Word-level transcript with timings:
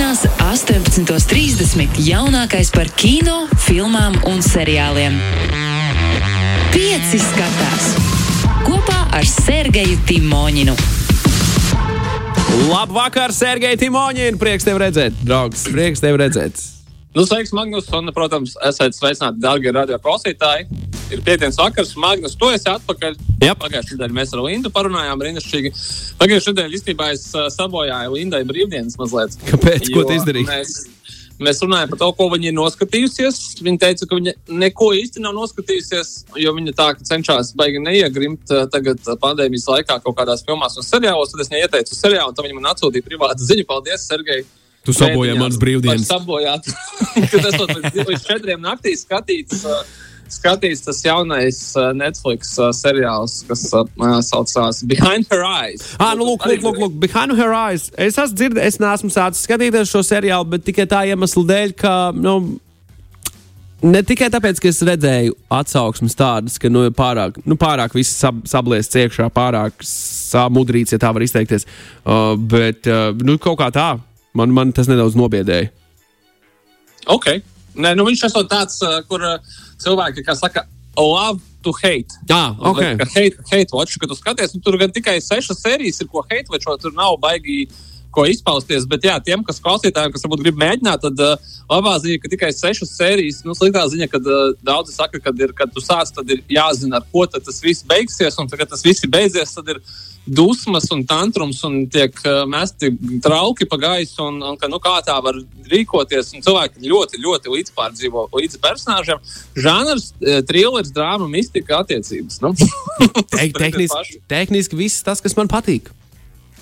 Sestdienās, 0.00 0.22
18.30. 0.40 1.98
jaunākais 2.00 2.70
par 2.72 2.88
kino, 2.96 3.42
filmām 3.60 4.14
un 4.30 4.38
seriāliem. 4.40 5.18
Pieci 6.72 7.20
skatās 7.20 7.90
kopā 8.64 8.96
ar 9.18 9.28
Sergeju 9.28 9.98
Timoņinu. 10.08 10.72
Labvakar, 12.70 13.34
Sergei 13.36 13.76
Timoņin! 13.76 14.40
Prieks 14.40 14.64
tev 14.64 14.80
redzēt, 14.80 15.20
draugs! 15.20 15.66
Prieks 15.68 16.00
tev 16.00 16.16
redzēt! 16.22 16.64
Nu, 17.12 17.26
sveiks, 17.28 17.52
Magnus, 17.52 17.92
un, 17.92 18.08
protams, 18.16 18.56
esat 18.70 18.96
sveicināti, 18.96 19.44
darbie 19.44 19.76
radio 19.76 20.00
klausītāji. 20.00 20.89
Ir 21.10 21.22
piekdienas 21.26 21.56
vakars, 21.58 21.96
Magnus, 21.98 22.36
tu 22.38 22.46
esi 22.54 22.68
atpakaļ. 22.70 23.16
Jā. 23.42 23.56
Pagājušajā 23.58 23.96
nedēļā 23.96 24.14
mēs 24.14 24.30
ar 24.36 24.44
Lindu 24.44 24.70
parunājām 24.70 25.18
brīnišķīgi. 25.18 25.72
Pagājušajā 26.20 26.54
nedēļā 26.54 26.78
īstenībā 26.78 27.08
es 27.16 27.24
uh, 27.34 27.48
sabojāju 27.50 28.14
Lindai 28.14 28.44
brīvdienas 28.46 28.94
mazliet. 29.00 29.34
Kāpēc? 29.48 29.88
Ko 29.90 30.04
tu 30.06 30.14
izdarīji? 30.14 30.46
Mēs, 30.46 30.76
mēs 31.42 31.62
runājam 31.64 31.90
par 31.90 32.00
to, 32.04 32.10
ko 32.14 32.28
viņa 32.30 32.52
ir 32.52 32.54
noskatījusies. 32.60 33.40
Viņa 33.66 33.82
teica, 33.82 34.06
ka 34.06 34.20
viņa 34.20 34.36
neko 34.62 34.92
īsti 35.00 35.24
nav 35.24 35.34
noskatījusies, 35.40 36.12
jo 36.44 36.54
viņa 36.60 36.76
tā 36.78 36.86
cenšas 37.10 37.50
baigi 37.58 37.82
neiegrimt 37.82 38.54
uh, 38.54 38.68
tagad 38.70 39.02
uh, 39.08 39.18
pandēmijas 39.18 39.66
laikā 39.72 39.98
kaut 40.04 40.14
kādās 40.20 40.46
filmās 40.46 40.78
un 40.78 40.86
seriālos. 40.86 41.34
Tad 41.34 41.42
es 41.42 41.50
viņai 41.50 41.64
ieteicu 41.66 41.98
seriālu, 41.98 42.30
un 42.30 42.38
tad 42.38 42.46
viņa 42.46 42.60
man 42.60 42.70
atsūtīja 42.70 43.08
privātu 43.08 43.50
ziņu. 43.50 43.66
Paldies, 43.72 44.06
Sergei! 44.06 44.44
Tu 44.86 44.94
sabojāji 44.96 45.36
manas 45.36 45.58
brīvdienas. 45.60 46.06
Sabojāt. 46.08 46.70
Kad 47.32 47.50
es 47.50 47.58
to 47.58 47.66
līdz, 47.68 48.22
četriem 48.24 48.62
naktī 48.64 48.94
skatīts. 48.96 49.66
Skatīts 50.30 50.84
tas 50.86 51.00
jaunais 51.02 51.58
uh, 51.74 51.90
Netflix 51.96 52.54
uh, 52.60 52.70
seriāls, 52.76 53.40
kas 53.48 53.64
uh, 53.74 53.84
saucās 54.22 54.84
Behind 54.86 55.26
Her 55.32 55.42
Eyes. 55.42 55.84
Ah, 55.98 56.14
nu, 56.14 56.28
lūk, 56.28 56.46
lūk, 56.46 56.62
lūk, 56.64 56.80
lūk, 56.84 56.96
Behind 57.02 57.34
Her 57.38 57.54
Eyes. 57.56 57.88
Es 57.98 58.18
esmu 58.18 58.38
dzirdējis, 58.38 58.76
es 58.76 58.82
neesmu 58.82 59.10
sācis 59.14 59.46
skatīties 59.48 59.90
šo 59.90 60.04
seriālu, 60.06 60.46
bet 60.54 60.66
tikai 60.68 60.86
tā 60.90 61.02
iemesla 61.10 61.44
dēļ, 61.50 61.74
ka, 61.82 61.94
nu, 62.14 62.36
ne 63.82 64.02
tikai 64.06 64.30
tāpēc, 64.32 64.62
ka 64.62 64.70
es 64.70 64.80
redzēju 64.86 65.36
atsauksmes 65.58 66.16
tādas, 66.18 66.60
ka, 66.62 66.70
nu, 66.72 66.86
pārāk, 66.94 67.42
nu, 67.42 67.58
pārāk 67.60 67.98
viss 67.98 68.14
sab, 68.22 68.42
sablies 68.50 68.90
ciekšā, 68.92 69.30
pārāk 69.34 69.82
samudrīts, 69.86 70.94
ja 70.94 71.02
tā 71.02 71.10
var 71.16 71.26
izteikties. 71.26 71.66
Uh, 72.04 72.36
bet, 72.38 72.86
uh, 72.86 73.10
nu, 73.26 73.38
kaut 73.42 73.58
kā 73.62 73.70
tā, 73.74 73.92
man, 74.38 74.54
man 74.54 74.74
tas 74.76 74.90
nedaudz 74.90 75.18
nobiedēja. 75.18 75.72
Ok. 77.10 77.32
Nē, 77.74 77.94
nu 77.98 78.06
viņš 78.08 78.26
esot 78.30 78.48
tāds, 78.50 78.80
uh, 78.86 79.00
kur 79.08 79.22
uh, 79.22 79.38
cilvēki, 79.82 80.24
kā 80.26 80.34
saka, 80.38 80.66
love 80.98 81.40
to 81.62 81.72
hate. 81.82 82.12
Ah, 82.30 82.56
ok. 82.58 82.82
Ka 82.98 83.06
hate, 83.14 83.38
hate 83.50 83.72
watch, 83.72 83.98
kad 84.00 84.10
tu 84.10 84.16
skaties, 84.18 84.56
tur 84.64 84.78
gan 84.80 84.92
tikai 84.92 85.20
sešas 85.22 85.62
sērijas 85.62 86.02
ir, 86.02 86.10
ko 86.10 86.24
hate 86.26 86.50
watch, 86.50 86.68
tur 86.82 86.96
nav 86.96 87.20
baigi. 87.22 87.68
Ko 88.10 88.24
izpausties, 88.26 88.88
bet 88.90 89.04
jā, 89.06 89.12
tiem, 89.22 89.44
kas 89.46 89.60
klausītājiem, 89.62 90.10
kas 90.10 90.24
varbūt 90.24 90.40
grib 90.42 90.56
mēģināt, 90.58 91.04
tad 91.04 91.20
uh, 91.22 91.52
labā 91.70 91.92
ziņa, 92.02 92.18
ka 92.18 92.30
tikai 92.32 92.48
sešas 92.50 92.96
sērijas, 92.98 93.36
nu, 93.46 93.54
sliktā 93.54 93.84
ziņa, 93.86 94.08
kad 94.10 94.26
uh, 94.26 94.48
daudzi 94.66 94.96
saka, 94.96 95.20
ka, 95.22 95.30
ir, 95.38 95.52
kad 95.54 95.70
tu 95.70 95.78
sāc, 95.78 96.10
tad 96.16 96.32
ir 96.34 96.40
jāzina, 96.50 96.98
ar 96.98 97.06
ko 97.12 97.22
tas 97.30 97.62
viss 97.62 97.86
beigsies, 97.86 98.34
un 98.42 98.50
tad, 98.50 98.58
kad 98.64 98.72
tas 98.72 98.82
viss 98.82 99.06
ir 99.06 99.12
beidzies, 99.14 99.54
tad 99.54 99.70
ir 99.70 99.78
dusmas 100.26 100.90
un 100.90 101.02
tantrums 101.04 101.62
un 101.64 101.86
tiek 101.90 102.14
uh, 102.24 102.42
mesti 102.48 102.90
trauki 103.22 103.66
pa 103.68 103.78
gaisu, 103.80 104.22
un, 104.28 104.40
un 104.52 104.58
ka, 104.60 104.68
nu, 104.70 104.80
kā 104.82 104.98
tā 105.06 105.16
var 105.24 105.38
rīkoties. 105.70 106.34
Un 106.36 106.44
cilvēki 106.44 106.84
ļoti, 106.90 107.20
ļoti 107.22 107.54
līdzpārdzīvo 107.54 108.26
līdz 108.34 108.58
personāžiem. 108.62 109.22
Žanrs, 109.58 110.10
eh, 110.20 110.42
thrillers, 110.46 110.92
drāma, 110.94 111.28
mistika, 111.30 111.80
attiecības. 111.84 112.40
Nu, 112.44 112.52
Te, 113.32 113.48
tehniski, 113.56 114.20
tehniski 114.30 114.78
viss 114.78 115.04
tas, 115.06 115.22
kas 115.24 115.36
man 115.38 115.50
patīk. 115.50 115.90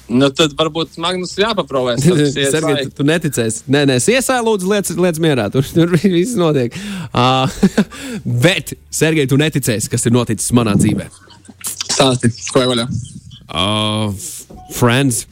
nu, 0.08 0.30
tad 0.32 0.54
varbūt 0.56 0.96
Magnus 1.02 1.34
jāpaprovēs. 1.36 2.06
Sergei, 2.54 2.86
tu, 2.86 2.94
tu 3.00 3.08
neticēsi. 3.08 3.66
Nē, 3.68 3.84
nē, 3.90 3.98
iesāj, 4.00 4.40
lūdzu, 4.46 4.70
lietas, 4.72 4.96
lietas 4.96 5.22
mierā. 5.22 5.48
Tur, 5.52 5.66
tur 5.66 5.92
viss 6.18 6.38
notiek. 6.38 6.76
Uh, 7.12 7.48
bet, 8.24 8.76
Sergei, 8.88 9.28
tu 9.28 9.40
neticēsi, 9.40 9.92
kas 9.92 10.08
ir 10.08 10.16
noticis 10.16 10.54
manā 10.56 10.76
dzīvē. 10.78 11.10
Stāsti, 11.88 12.32
ko 12.52 12.62
jau 12.62 12.72
vaļā. 12.72 12.88
Uh, 13.48 14.12
Friends. 14.76 15.24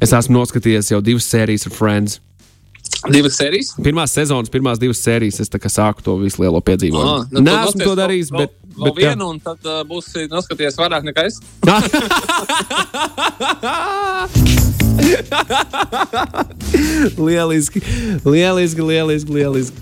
Es 0.00 0.12
esmu 0.14 0.38
noskatījies 0.38 0.88
jau 0.92 1.00
divas 1.04 1.26
sērijas 1.28 1.66
ar 1.68 1.72
Friends. 1.74 2.20
Divas 3.12 3.36
sērijas. 3.38 3.74
Pirmās 3.84 4.12
sezonas, 4.16 4.48
pirmās 4.50 4.78
divas 4.80 4.98
sērijas, 5.04 5.40
es 5.44 5.50
sāku 5.70 6.02
to 6.02 6.16
visu 6.18 6.42
lielo 6.42 6.60
piedzīvojumu. 6.64 7.26
Nu, 7.30 7.40
Nē, 7.44 7.50
tad 7.52 7.68
esmu 7.68 7.80
to 7.84 7.94
darījis, 7.98 8.30
vēl- 8.34 8.40
bet. 8.46 8.52
Vēl 8.78 8.94
bet 8.94 9.02
jā. 9.02 9.08
vienu, 9.10 9.26
un 9.32 9.38
tad 9.42 9.58
uh, 9.66 9.82
būs 9.82 10.06
noskaties 10.30 10.76
vairāk 10.78 11.02
nekā 11.02 11.26
es. 11.26 11.42
lieliski, 17.18 17.82
lieliski, 18.24 18.80
lieliski, 18.82 19.32
lieliski. 19.34 19.76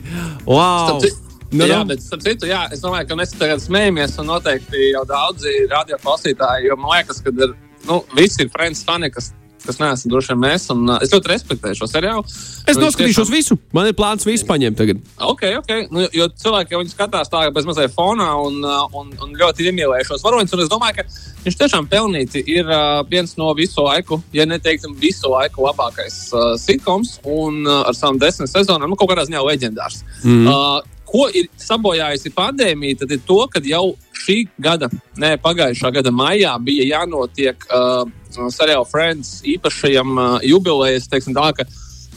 Wow! 0.48 0.96
Starp 0.96 1.00
citu- 1.04 1.25
Nu, 1.52 1.66
jā, 1.68 1.78
nu. 1.78 1.92
bet 1.92 2.02
starp 2.02 2.24
citu, 2.26 2.48
jā, 2.50 2.64
es 2.74 2.82
domāju, 2.82 3.06
ka 3.10 3.18
mēs 3.18 3.34
tagad 3.38 3.62
smējamies, 3.62 4.18
un 4.22 4.30
noteikti 4.32 4.90
jau 4.90 5.04
daudzi 5.06 5.54
radio 5.70 5.98
klausītāji, 6.02 6.70
jo 6.70 6.78
man 6.80 6.96
liekas, 6.96 7.22
ka 7.22 7.34
ir, 7.34 7.52
nu, 7.86 8.00
visi 8.18 8.42
ir 8.42 8.50
friends 8.50 8.82
fani, 8.86 9.10
kas, 9.14 9.30
kas 9.62 9.78
neesam 9.78 10.10
droši 10.10 10.32
vien 10.32 10.40
mēs, 10.42 10.64
un 10.74 10.82
uh, 10.88 10.96
es 11.02 11.12
ļoti 11.14 11.30
respektēju 11.30 11.78
šo 11.78 11.88
seriālu. 11.90 12.24
Es 12.66 12.78
Nu, 12.78 12.86
noskatīšos 12.86 13.30
visu. 13.30 13.56
Man 13.74 13.86
ir 13.86 13.94
plāns 13.98 14.26
visu 14.26 14.46
paņemt 14.48 14.78
tagad. 14.78 15.02
Ok, 15.22 15.44
ok. 15.60 15.70
Nu, 15.94 16.06
jo 16.14 16.26
cilvēki 16.42 16.74
jau 16.74 16.82
skatās 16.90 17.30
tā, 17.30 17.44
bez 17.54 17.68
mazliet 17.68 17.94
fonā 17.94 18.28
un, 18.42 18.58
uh, 18.66 18.98
un, 18.98 19.12
un 19.22 19.38
ļoti 19.38 19.68
iemīlēja 19.70 20.08
šos 20.10 20.26
varoņus. 20.26 20.56
Un 20.56 20.64
es 20.64 20.72
domāju, 20.72 20.98
ka 20.98 21.06
viņš 21.46 21.60
tiešām 21.62 21.86
pelnīti 21.90 22.42
ir 22.56 22.66
uh, 22.66 23.04
viens 23.10 23.36
no 23.38 23.52
visu 23.58 23.86
laiku, 23.86 24.18
ja 24.34 24.48
neteiksim, 24.50 24.98
visu 24.98 25.30
laiku 25.30 25.66
labākais 25.66 26.18
uh, 26.34 26.52
sitkoms 26.58 27.20
un 27.22 27.62
uh, 27.66 27.86
ar 27.86 27.98
savām 27.98 28.18
desmit 28.22 28.50
sezonām, 28.50 28.90
nu, 28.90 28.98
kaut 28.98 29.14
kādā 29.14 29.26
ziņā 29.30 29.46
leģendārs. 29.46 30.02
Mm. 30.26 30.50
Uh, 30.50 30.95
Ko 31.06 31.28
ir 31.30 31.48
sabojājusi 31.60 32.32
pandēmija, 32.34 33.00
tad 33.02 33.14
ir 33.14 33.22
to, 33.26 33.38
ka 33.52 33.62
jau 33.64 33.94
šī 34.16 34.40
gada, 34.62 34.88
ne 35.20 35.36
pagājušā 35.42 35.92
gada 35.94 36.12
maijā, 36.14 36.54
bija 36.66 36.86
jānotiek 36.96 37.66
uh, 37.70 38.04
seriāla 38.50 38.86
Friends 38.90 39.40
īpašajam 39.46 40.16
uh, 40.16 40.38
jubilejas, 40.46 41.08
teiksim, 41.12 41.36
tā, 41.36 41.52
ka 41.56 41.68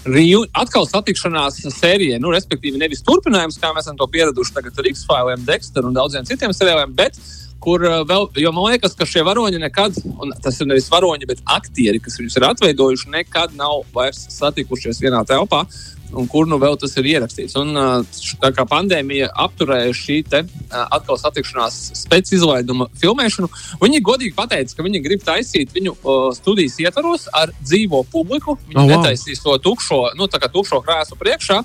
Riju, 0.07 0.45
atkal 0.55 0.85
satikšanās 0.87 1.57
sērijai, 1.75 2.21
nu, 2.23 2.31
respektīvi, 2.31 2.79
nevis 2.79 3.03
turpinājums, 3.03 3.57
kā 3.59 3.73
mēs 3.75 3.83
esam 3.83 3.97
to 3.99 4.07
pieraduši 4.07 4.55
tagad 4.55 4.79
ar 4.79 4.87
X-Filiem, 4.93 5.43
Dexteru 5.43 5.89
un 5.91 5.97
daudziem 5.97 6.27
citiem 6.27 6.53
seriāliem, 6.55 6.93
bet 6.95 7.19
kur 7.59 7.83
uh, 7.83 7.99
vēl, 8.07 8.29
jo 8.39 8.53
man 8.55 8.69
liekas, 8.71 8.95
ka 8.95 9.07
šie 9.09 9.25
varoņi 9.27 9.59
nekad, 9.59 9.99
un 10.23 10.31
tas 10.39 10.55
ir 10.61 10.69
nevis 10.69 10.87
varoņi, 10.91 11.27
bet 11.27 11.43
aktieri, 11.51 11.99
kas 11.99 12.15
viņus 12.21 12.39
ir 12.39 12.47
atveidojuši, 12.47 13.11
nekad 13.11 13.55
nav 13.59 13.83
vairs 13.95 14.23
satikušies 14.37 15.03
vienā 15.03 15.25
telpā. 15.27 15.65
Un 16.17 16.27
kur 16.29 16.47
nu 16.49 16.57
vēl 16.61 16.77
tas 16.81 16.95
ir 16.97 17.07
ierakstīts? 17.11 17.53
Un, 17.59 17.75
uh, 17.77 18.21
tā 18.41 18.49
kā 18.55 18.65
pandēmija 18.69 19.29
apturēja 19.45 19.93
šī 19.93 20.17
te, 20.29 20.41
uh, 20.41 20.85
atkal 20.97 21.19
satikšanās 21.21 21.77
speciālizlaiduma 21.99 22.89
filmēšanu, 23.01 23.49
viņi 23.83 24.01
godīgi 24.05 24.35
pateica, 24.37 24.73
ka 24.75 24.85
viņi 24.85 25.03
grib 25.05 25.25
taisīt 25.25 25.75
viņu 25.75 25.93
uh, 25.99 26.29
studijas 26.37 26.79
ietvaros 26.81 27.27
ar 27.33 27.53
dzīvo 27.61 28.05
publiku. 28.09 28.57
Viņi 28.65 28.79
Oh, 28.79 28.87
wow. 28.87 28.95
netaisīs 28.95 29.43
to 29.43 29.57
tukšo, 29.61 30.07
nu, 30.17 30.29
tukšo 30.29 30.81
krēslu 30.85 31.17
priekšā. 31.19 31.61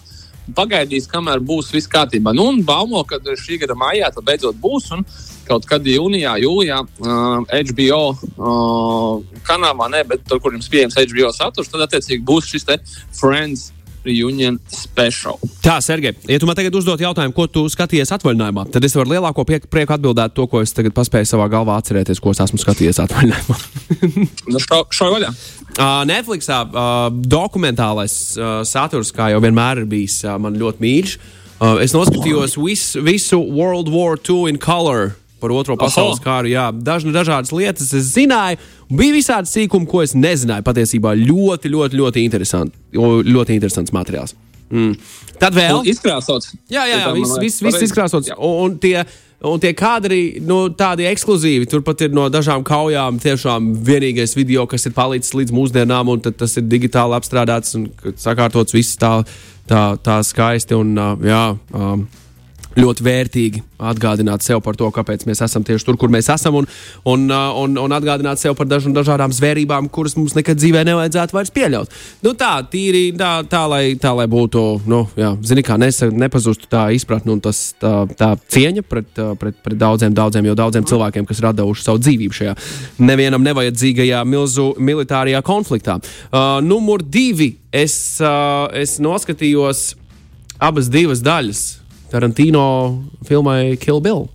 Pagaidīs, 0.54 1.06
kamēr 1.08 1.40
būs 1.40 1.70
viss 1.72 1.88
kārtībā. 1.88 2.34
Nu, 2.36 2.50
un 2.52 2.58
baumo, 2.68 3.00
ka 3.08 3.16
šī 3.16 3.62
gada 3.62 3.76
maijā 3.80 4.10
tas 4.12 4.24
beidzot 4.26 4.58
būs. 4.60 4.90
Un 4.92 5.06
kaut 5.48 5.64
kad 5.68 5.86
jūnijā, 5.88 6.34
jūlijā 6.42 6.82
uh, 6.84 7.54
HBO 7.70 8.02
uh, 8.12 9.38
kanālā, 9.48 9.88
ne, 9.92 10.02
bet 10.08 10.26
tur, 10.28 10.42
kur 10.44 10.52
jums 10.52 10.68
pieejams 10.68 10.98
HBO 11.00 11.32
saturs, 11.32 11.72
tad 11.72 11.86
attiecīgi 11.86 12.24
būs 12.28 12.50
šis 12.52 12.68
te 12.68 12.76
Friends 13.16 13.70
Reunion 14.04 14.58
Special. 14.70 15.38
Tā, 15.64 15.78
Sergei, 15.84 16.14
ja 16.28 16.38
tu 16.40 16.48
man 16.48 16.56
tagad 16.58 16.74
uzdod 16.76 17.00
jautājumu, 17.00 17.34
ko 17.36 17.46
tu 17.50 17.64
skaties 17.72 18.12
atvaļinājumā, 18.16 18.66
tad 18.74 18.84
es 18.86 18.96
varu 18.96 19.14
lielāko 19.14 19.44
prieku 19.48 19.96
atbildēt 19.96 20.34
to, 20.36 20.46
ko 20.50 20.62
es 20.64 20.74
tagad 20.76 20.94
paspēju 20.96 21.30
savā 21.32 21.48
galvā 21.52 21.78
atcerēties, 21.80 22.20
ko 22.22 22.34
es 22.34 22.42
esmu 22.44 22.60
skatījies 22.62 23.02
atvaļinājumā. 23.06 23.60
Nu, 24.54 24.60
šo, 24.60 24.84
šo 24.92 25.08
vaļā. 25.14 25.30
Uh, 25.74 26.02
Netflixā 26.06 26.60
uh, 26.68 27.06
dokumentālais 27.10 28.14
uh, 28.36 28.60
saturs, 28.68 29.10
kā 29.14 29.30
jau 29.32 29.40
vienmēr 29.42 29.82
ir 29.82 29.88
bijis, 29.90 30.20
uh, 30.26 30.36
man 30.40 30.58
ļoti 30.60 30.84
mīļš. 30.84 31.14
Uh, 31.54 31.80
es 31.82 31.94
noskatījos 31.96 32.58
visu, 32.60 33.02
visu 33.06 33.40
World 33.40 33.90
War 33.94 34.18
II 34.20 34.52
in 34.52 34.60
color. 34.62 35.14
Par 35.44 35.52
otro 35.52 35.76
pasaules 35.76 36.22
kāru, 36.24 36.48
jā, 36.48 36.70
dažna, 36.72 37.12
dažādas 37.12 37.52
lietas 37.52 37.90
es 37.92 38.14
zināju. 38.14 38.56
Bija 38.88 39.12
visādi 39.12 39.50
sīkumi, 39.50 39.88
ko 39.90 40.00
es 40.00 40.14
nezināju. 40.16 40.64
Patiesībā 40.64 41.12
ļoti, 41.20 41.68
ļoti, 41.74 42.00
ļoti 42.00 42.24
interesanti. 42.24 42.80
Ļoti 42.96 43.58
interesants 43.58 43.92
materiāls. 43.92 44.32
Mm. 44.72 44.94
Tad 45.42 45.52
vēl. 45.52 45.82
Un 45.82 45.90
izkrāsots. 45.90 46.54
Jā, 46.72 46.86
jā, 46.88 47.02
jā 47.02 47.12
viss, 47.18 47.36
viss, 47.36 47.60
viss 47.60 47.76
pareizi. 47.76 47.90
izkrāsots. 47.90 48.32
Un, 48.38 48.56
un 48.64 48.78
tie, 48.80 48.96
un 49.44 49.60
tie 49.60 49.74
kadri, 49.76 50.22
nu, 50.48 50.62
tādi 50.78 51.04
ekskluzīvi. 51.10 51.68
Turpat 51.70 52.06
ir 52.06 52.16
no 52.16 52.26
dažām 52.32 52.64
kaujām 52.66 53.20
tiešām 53.22 53.74
vienīgais 53.84 54.32
video, 54.38 54.64
kas 54.70 54.88
ir 54.88 54.96
palicis 54.96 55.36
līdz 55.36 55.54
mūsdienām, 55.54 56.14
un 56.14 56.24
tas 56.24 56.56
ir 56.56 56.64
digitāli 56.70 57.18
apstrādāts 57.18 57.76
un 57.78 57.90
sakārtots 58.16 58.76
viss 58.76 58.96
tā, 59.00 59.18
tā, 59.70 59.86
tā 60.00 60.20
skaisti. 60.24 60.78
Un, 60.78 60.96
jā, 61.28 61.46
um, 61.76 62.08
ļoti 62.78 63.04
vērtīgi 63.06 63.62
atgādināt 63.84 64.44
sev 64.44 64.60
par 64.64 64.78
to, 64.78 64.88
kāpēc 64.94 65.24
mēs 65.28 65.42
esam 65.44 65.64
tieši 65.66 65.86
tur, 65.86 65.98
kur 66.00 66.12
mēs 66.12 66.30
esam, 66.32 66.60
un, 66.60 66.68
un, 67.10 67.26
uh, 67.30 67.52
un, 67.60 67.76
un 67.80 67.94
atgādināt 67.96 68.40
sev 68.40 68.56
par 68.58 68.68
daž, 68.70 68.86
dažādām 68.94 69.34
zvērībām, 69.34 69.90
kuras 69.92 70.16
mums 70.18 70.36
nekad 70.36 70.58
dzīvē 70.60 70.84
nevajadzētu 70.88 71.36
vairs 71.36 71.52
pieļaut. 71.54 71.94
Nu, 72.24 72.34
tā, 72.38 72.52
tīri 72.70 73.06
tā, 73.18 73.32
tā, 73.50 73.64
lai, 73.70 73.82
tā, 74.00 74.14
lai 74.16 74.26
būtu, 74.30 74.64
nu, 74.90 75.04
jā, 75.18 75.34
zini, 75.44 75.64
kā 75.66 75.78
nesa, 75.80 76.08
nepazustu 76.12 76.70
tā 76.70 76.86
izpratne 76.96 77.34
un 77.34 77.42
tas, 77.44 77.62
tā, 77.80 77.94
tā 78.18 78.32
cieņa 78.54 78.86
pret, 78.88 79.10
pret, 79.40 79.60
pret 79.64 79.80
daudziem, 79.80 80.14
daudziem, 80.16 80.50
jau 80.50 80.58
daudziem 80.64 80.88
cilvēkiem, 80.88 81.28
kas 81.28 81.42
radījuši 81.44 81.86
savu 81.86 82.02
dzīvību 82.04 82.38
šajā 82.40 82.56
nevienam 83.04 83.44
nevajadzīgajā 83.44 84.24
milzu 84.28 84.72
militārajā 84.78 85.42
konfliktā. 85.44 85.98
Uh, 86.30 86.58
numur 86.64 87.02
divi. 87.04 87.54
Es, 87.74 88.20
uh, 88.22 88.70
es 88.70 89.00
noskatījos 89.02 89.96
abas 90.62 90.86
divas 90.92 91.18
daļas 91.24 91.62
Tarantino 92.14 92.64
filmai 93.26 93.76
Kill 93.82 94.00
Bill. 94.00 94.28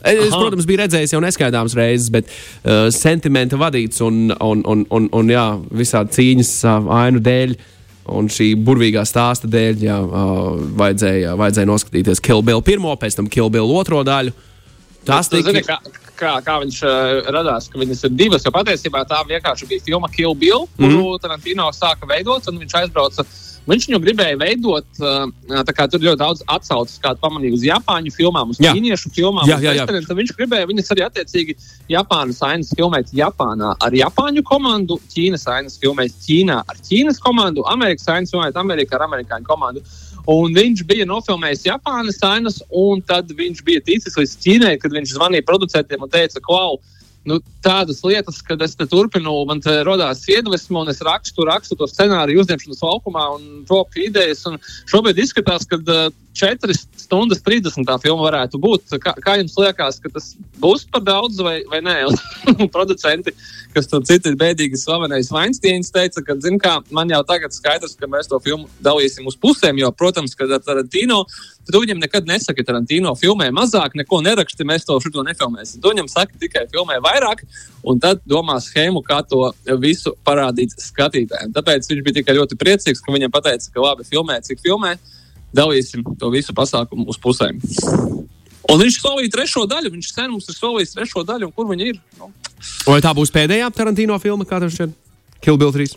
Es, 0.00 0.32
Aha. 0.32 0.38
protams, 0.40 0.64
biju 0.64 0.80
redzējis 0.80 1.12
jau 1.12 1.20
neskaidāmas 1.20 1.74
reizes, 1.76 2.08
bet 2.12 2.28
uh, 2.30 2.88
sentimenta 2.94 3.58
vadīts 3.60 4.00
un, 4.04 4.30
un, 4.32 4.62
un, 4.64 4.86
un, 4.96 5.08
un 5.16 5.32
jā, 5.32 5.44
visādi 5.76 6.16
cīņas 6.16 6.54
uh, 6.64 6.88
ainu 7.02 7.20
dēļ. 7.24 7.54
Un 8.10 8.26
šī 8.32 8.54
burvīgā 8.58 9.04
stāsta 9.06 9.46
dēļ 9.50 9.82
jā, 9.84 9.98
uh, 10.00 10.54
vajadzēja, 10.80 11.36
vajadzēja 11.38 11.68
noskatīties 11.68 12.22
Kill 12.24 12.42
Bill 12.46 12.64
pirmo, 12.64 12.94
pēc 12.98 13.18
tam 13.20 13.28
Kill 13.30 13.52
Bill 13.52 13.76
otro 13.76 14.00
daļu. 14.08 14.32
Tas 15.06 15.28
tika... 15.30 15.52
zini, 15.52 15.62
kā, 15.68 15.76
kā, 16.18 16.32
kā 16.44 16.56
viņš 16.64 16.80
uh, 16.88 17.30
radās, 17.36 17.68
ka 17.70 17.78
viņas 17.80 18.02
ir 18.08 18.16
divas. 18.16 18.48
Jo 18.48 18.54
patiesībā 18.56 19.04
tā 19.08 19.20
vienkārši 19.28 19.68
bija 19.68 19.84
filma 19.84 20.10
Kill 20.16 20.34
Bill, 20.34 20.64
kuru 20.80 20.88
mm 20.88 21.04
-hmm. 21.04 21.22
Tarantino 21.22 21.68
sāka 21.76 22.08
veidot, 22.08 22.48
un 22.48 22.58
viņš 22.64 22.76
aizbrauca 22.80 23.22
uh, 23.22 23.49
Viņš 23.68 23.86
viņu 23.86 23.98
gribēja 24.02 24.38
veidot, 24.40 24.86
tā 24.96 25.72
kā 25.76 25.84
tur 25.90 26.00
ļoti 26.02 26.18
daudz 26.22 26.40
atsauces, 26.48 26.98
kādu 27.02 27.20
pamanīju 27.22 27.58
uz 27.58 27.64
Japāņu 27.68 28.12
filmām, 28.14 28.54
uz 28.54 28.60
ķīniešu 28.60 29.12
filmām. 29.14 29.44
Jā, 29.50 29.58
jā, 29.62 29.74
jā. 29.76 29.84
Viņš 30.16 30.32
gribēja 30.38 30.68
viņas 30.70 30.92
arī 30.94 31.04
attiecīgi 31.04 31.56
Japānas 31.92 32.40
ainas 32.46 32.72
filmēt 32.76 33.12
Japānā 33.14 33.74
ar 33.76 33.96
Japāņu 33.96 34.42
komandu, 34.48 34.96
Ķīnas 35.12 35.44
ainas 35.52 35.76
filmēt 35.82 36.16
Ķīnā 36.24 36.60
ar 36.64 36.80
Ķīnas 36.88 37.20
komandu, 37.22 37.66
Amerikas 37.70 38.08
ainas 38.08 38.32
filmēt 38.32 38.56
Amerikā 38.58 38.96
ar 38.98 39.06
amerikāņu 39.10 39.46
komandu. 39.46 39.84
Un 40.30 40.56
viņš 40.56 40.82
bija 40.88 41.06
nofilmējis 41.08 41.66
Japānas 41.68 42.20
ainas, 42.26 42.60
un 42.70 43.04
tad 43.06 43.30
viņš 43.36 43.62
bija 43.66 43.84
ticis 43.86 44.16
līdz 44.18 44.34
Ķīnai, 44.44 44.74
kad 44.80 44.92
viņš 44.96 45.14
zvanīja 45.16 45.46
producentiem 45.46 46.04
un 46.04 46.12
teica, 46.12 46.40
ka, 46.40 46.52
wow, 46.52 46.80
nu, 47.28 47.38
tādas 47.64 48.00
lietas, 48.06 48.40
kad 48.44 48.62
es 48.64 48.76
turpinu, 48.80 49.34
man 49.48 49.60
te 49.64 49.74
radās 49.86 50.22
iedvesma, 50.30 50.84
un 50.84 50.92
es 50.92 51.02
rakstu, 51.04 51.44
rakstu 51.48 51.76
to 51.78 51.88
scenāriju 51.90 52.44
uzņemšanas 52.44 52.82
laukumā 52.84 53.26
un 53.36 53.46
topu 53.68 54.06
idejas. 54.06 54.46
Un 54.48 54.56
šobrīd 54.90 55.20
izskatās, 55.20 55.66
ka 55.68 55.80
uh, 55.80 56.08
4 56.40 56.76
stundas 56.96 57.42
30 57.44 57.84
tā 57.88 57.96
filma 58.00 58.24
varētu 58.28 58.60
būt. 58.62 58.96
Kā, 59.02 59.14
kā 59.20 59.36
jums 59.40 59.56
liekas, 59.58 59.98
ka 60.02 60.12
tas 60.14 60.32
būs 60.62 60.86
par 60.90 61.02
daudz 61.04 61.40
vai, 61.44 61.58
vai 61.70 61.82
nē? 61.84 61.96
Producenti, 62.76 63.34
kas 63.74 63.90
tur 63.90 64.04
citi 64.08 64.32
bēdīgi 64.40 64.78
slavenais 64.80 65.32
Vainsteins, 65.34 65.92
teica, 65.94 66.22
ka, 66.24 66.38
zin 66.42 66.60
kā, 66.62 66.78
man 66.94 67.10
jau 67.12 67.20
tagad 67.28 67.54
skaidrs, 67.54 67.98
ka 67.98 68.08
mēs 68.10 68.30
to 68.30 68.40
filmu 68.44 68.70
dalīsim 68.84 69.26
uz 69.28 69.36
pusēm, 69.40 69.80
jo, 69.82 69.90
protams, 69.96 70.36
kad 70.38 70.52
ar 70.54 70.62
Tarantino, 70.64 71.24
tad 71.66 71.76
viņam 71.76 72.00
nekad 72.02 72.28
nesaka, 72.28 72.58
ka 72.60 72.66
Tarantino 72.70 73.12
filmē 73.18 73.50
mazāk, 73.54 73.94
neko 73.98 74.20
neraksti, 74.24 74.66
mēs 74.68 74.86
to 74.88 74.96
šito 75.02 75.24
nefilmēsim. 75.26 75.82
Tu 75.82 75.92
viņam 75.92 76.10
saka 76.10 76.36
tikai 76.40 76.66
filmē 76.72 76.98
vairāk, 77.04 77.44
un 77.84 78.00
tad 78.02 78.22
domā 78.28 78.58
schēmu, 78.62 79.04
kā 79.06 79.20
to 79.28 79.50
visu 79.82 80.14
parādīt 80.26 80.74
skatītājiem. 80.80 81.54
Tāpēc 81.56 81.90
viņš 81.90 82.04
bija 82.06 82.20
tikai 82.20 82.36
ļoti 82.40 82.58
priecīgs, 82.60 83.04
ka 83.04 83.14
viņam 83.14 83.34
pateica, 83.34 83.72
ka 83.74 83.86
labi 83.86 84.08
filmē, 84.08 84.40
cik 84.46 84.62
filmē 84.64 84.96
dalīsim 85.56 86.04
to 86.18 86.30
visu 86.32 86.54
pasākumu 86.56 87.08
uz 87.10 87.18
pusēm. 87.20 87.58
Un 88.70 88.78
viņš 88.78 89.00
solīja 89.02 89.32
trešo 89.34 89.64
daļu. 89.66 89.90
Viņš 89.96 90.12
sen 90.12 90.30
mums 90.30 90.46
ir 90.50 90.54
solījis 90.54 90.94
trešo 90.94 91.24
daļu, 91.26 91.48
un 91.48 91.54
kur 91.56 91.66
viņa 91.70 91.88
ir? 91.90 91.98
Nu. 92.20 92.30
Vai 92.86 93.00
tā 93.02 93.10
būs 93.16 93.32
pēdējā 93.34 93.70
Tarantino 93.74 94.18
filma, 94.22 94.46
kā 94.46 94.60
tas 94.62 94.76
šķiet? 94.76 94.94
Kill 95.42 95.58
Bill 95.58 95.72
3. 95.74 95.96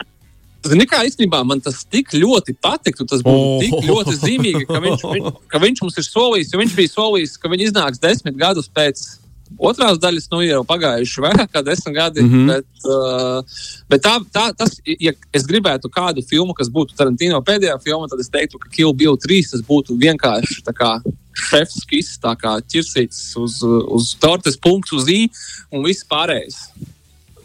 Zini, 0.63 0.86
kā 0.88 1.01
īstenībā 1.04 1.42
man 1.44 1.60
tas 1.63 1.81
tik 1.83 2.13
ļoti 2.15 2.56
patiktu. 2.63 3.07
Tas 3.10 3.24
būtu 3.25 3.50
oh. 3.50 3.57
tik 3.63 3.89
ļoti 3.89 4.15
zīmīgi, 4.21 4.63
ka 4.69 4.80
viņš, 4.83 5.04
viņ, 5.10 5.27
ka 5.51 5.60
viņš 5.63 5.83
mums 5.83 6.00
ir 6.00 6.07
solījis. 6.07 6.56
Viņš 6.62 6.77
bija 6.77 6.94
solījis, 6.94 7.36
ka 7.42 7.51
viņi 7.51 7.69
iznāks 7.69 8.01
desmit 8.04 8.39
gadus 8.39 8.71
pēc 8.71 9.04
otrās 9.60 10.00
daļas, 10.01 10.30
nu, 10.31 10.39
jau 10.45 10.62
pagājuši 10.68 11.24
vairāk 11.24 11.51
kā 11.54 11.63
desmit 11.65 11.95
gadi. 11.98 12.24
Mm 12.24 12.31
-hmm. 12.31 12.48
bet, 12.48 12.88
uh, 12.88 13.60
bet 13.89 14.06
tā, 14.06 14.15
tā, 14.33 14.45
tas, 14.57 14.80
ja 14.86 15.13
es 15.33 15.45
gribētu 15.50 15.92
kādu 15.92 16.24
filmu, 16.25 16.54
kas 16.54 16.71
būtu 16.71 16.95
Tarantino 16.98 17.42
pēdējā 17.42 17.77
filma, 17.83 18.07
tad 18.07 18.19
es 18.19 18.30
teiktu, 18.30 18.60
ka 18.60 18.69
Kill 18.69 18.94
Bill 18.94 19.18
3 19.18 19.51
tas 19.51 19.62
būtu 19.62 19.98
vienkārši 20.00 20.63
kā 20.74 21.01
šefs 21.33 21.86
kiss, 21.89 22.18
tā 22.21 22.36
kā 22.38 22.57
ķirsīts 22.62 23.36
uz, 23.38 23.62
uz 23.63 24.15
tortes 24.21 24.57
punktu, 24.57 24.95
uz 24.98 25.07
i 25.10 25.30
un 25.71 25.83
viss 25.83 26.06
pārējais. 26.06 26.69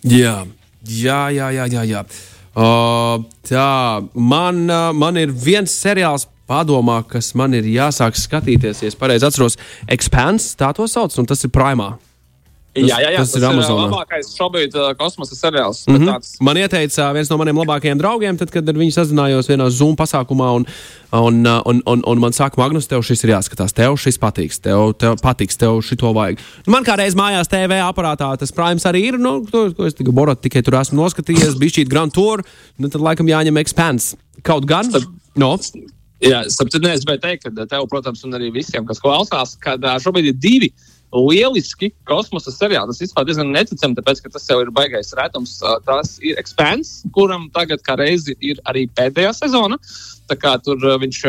Jā, 0.02 0.46
jā, 0.86 1.30
jā, 1.30 1.50
jā. 1.50 1.66
jā, 1.66 1.84
jā. 1.84 2.04
Uh, 2.58 3.20
tā, 3.46 4.02
man, 4.18 4.64
uh, 4.66 4.90
man 4.90 5.18
ir 5.20 5.30
viens 5.30 5.70
seriāls 5.70 6.26
padomā, 6.48 7.02
kas 7.06 7.30
man 7.38 7.54
ir 7.54 7.68
jāsāk 7.70 8.16
skatīties, 8.18 8.82
ja 8.82 8.90
es 8.90 8.98
pareizi 8.98 9.28
atceros, 9.28 9.58
Expanse, 9.86 10.56
tā 10.58 10.72
to 10.74 10.88
sauc, 10.90 11.14
un 11.20 11.28
tas 11.28 11.44
ir 11.46 11.52
Primā. 11.54 11.92
Tas, 12.80 12.90
jā, 12.90 12.98
jā, 13.02 13.10
jā, 13.12 13.22
tas, 13.22 13.32
tas 13.32 13.40
ir 13.40 13.46
Amazon. 13.48 13.80
labākais 13.84 14.30
šobrīd 14.36 14.76
uh, 14.76 14.90
kosmosa 14.98 15.36
seriāls. 15.36 15.82
Mm 15.88 15.96
-hmm. 15.96 16.12
tāds... 16.12 16.36
Man 16.40 16.56
ieteica 16.56 17.08
viens 17.16 17.30
no 17.30 17.38
maniem 17.40 17.58
labākajiem 17.58 17.98
draugiem, 17.98 18.38
tad, 18.38 18.50
kad 18.54 18.68
ar 18.68 18.78
viņu 18.78 18.94
sazinājos 18.94 19.50
vienā 19.50 19.68
Zoom 19.70 19.96
pasākumā, 19.96 20.48
un, 20.56 20.66
un, 21.12 21.40
uh, 21.46 21.60
un, 21.64 21.82
un, 21.86 22.02
un 22.06 22.18
man 22.18 22.32
saka, 22.32 22.60
Magnus, 22.60 22.86
tev 22.86 23.02
šis 23.02 23.24
ir 23.24 23.34
jāskatās, 23.34 23.74
tev 23.74 23.96
šis 23.96 24.18
patiks, 24.18 24.58
tev, 24.58 24.92
tev 24.98 25.16
patiks, 25.22 25.56
tev 25.56 25.82
šito 25.82 26.12
vajag. 26.12 26.38
Nu, 26.66 26.72
man 26.72 26.84
kādreiz 26.84 27.14
mājās 27.14 27.48
TV 27.48 27.82
aparātā 27.82 28.30
tas 28.38 28.52
Primes 28.52 28.86
arī 28.86 29.04
ir, 29.08 29.18
nu, 29.18 29.44
to, 29.50 29.70
ko 29.74 29.86
es 29.86 29.94
tikai 29.94 30.12
borot, 30.12 30.40
tikai 30.40 30.62
tur 30.62 30.78
esmu 30.80 31.02
noskatījies, 31.02 31.58
bija 31.60 31.78
šī 31.78 31.88
Grand 31.88 32.12
Tour, 32.12 32.42
nu, 32.78 32.88
tad 32.88 33.00
laikam 33.00 33.28
jāņem 33.28 33.58
Expanse. 33.58 34.16
Kaut 34.42 34.66
gan, 34.66 34.90
no. 35.36 35.56
Jā, 36.18 36.42
sapratu, 36.50 36.82
es 36.90 37.04
gribēju 37.04 37.20
teikt, 37.22 37.44
ka 37.46 37.66
tev, 37.70 37.84
protams, 37.90 38.24
un 38.26 38.34
arī 38.34 38.50
visiem, 38.50 38.86
kas 38.86 38.98
klausās, 38.98 39.54
ka 39.62 39.76
šobrīd 40.02 40.32
ir 40.32 40.34
divi 40.34 40.72
lieliski 41.14 41.90
kosmosa 42.08 42.52
seriāli. 42.52 42.92
Tas 42.92 43.02
vispār 43.02 43.26
diezgan 43.28 43.52
neticami, 43.54 43.96
tāpēc, 43.98 44.22
ka 44.24 44.32
tas 44.34 44.48
jau 44.50 44.60
ir 44.64 44.72
baigais 44.74 45.14
rētums. 45.16 45.58
Tas 45.86 46.16
ir 46.24 46.38
Expanse, 46.40 47.08
kuram 47.16 47.48
tagad 47.54 47.82
kā 47.86 47.96
reizi 48.00 48.36
ir 48.44 48.60
arī 48.68 48.86
pēdējā 48.98 49.34
sezona. 49.36 49.80
Tā 50.28 50.36
kā 50.36 50.54
tur 50.60 50.82
viņš 51.00 51.22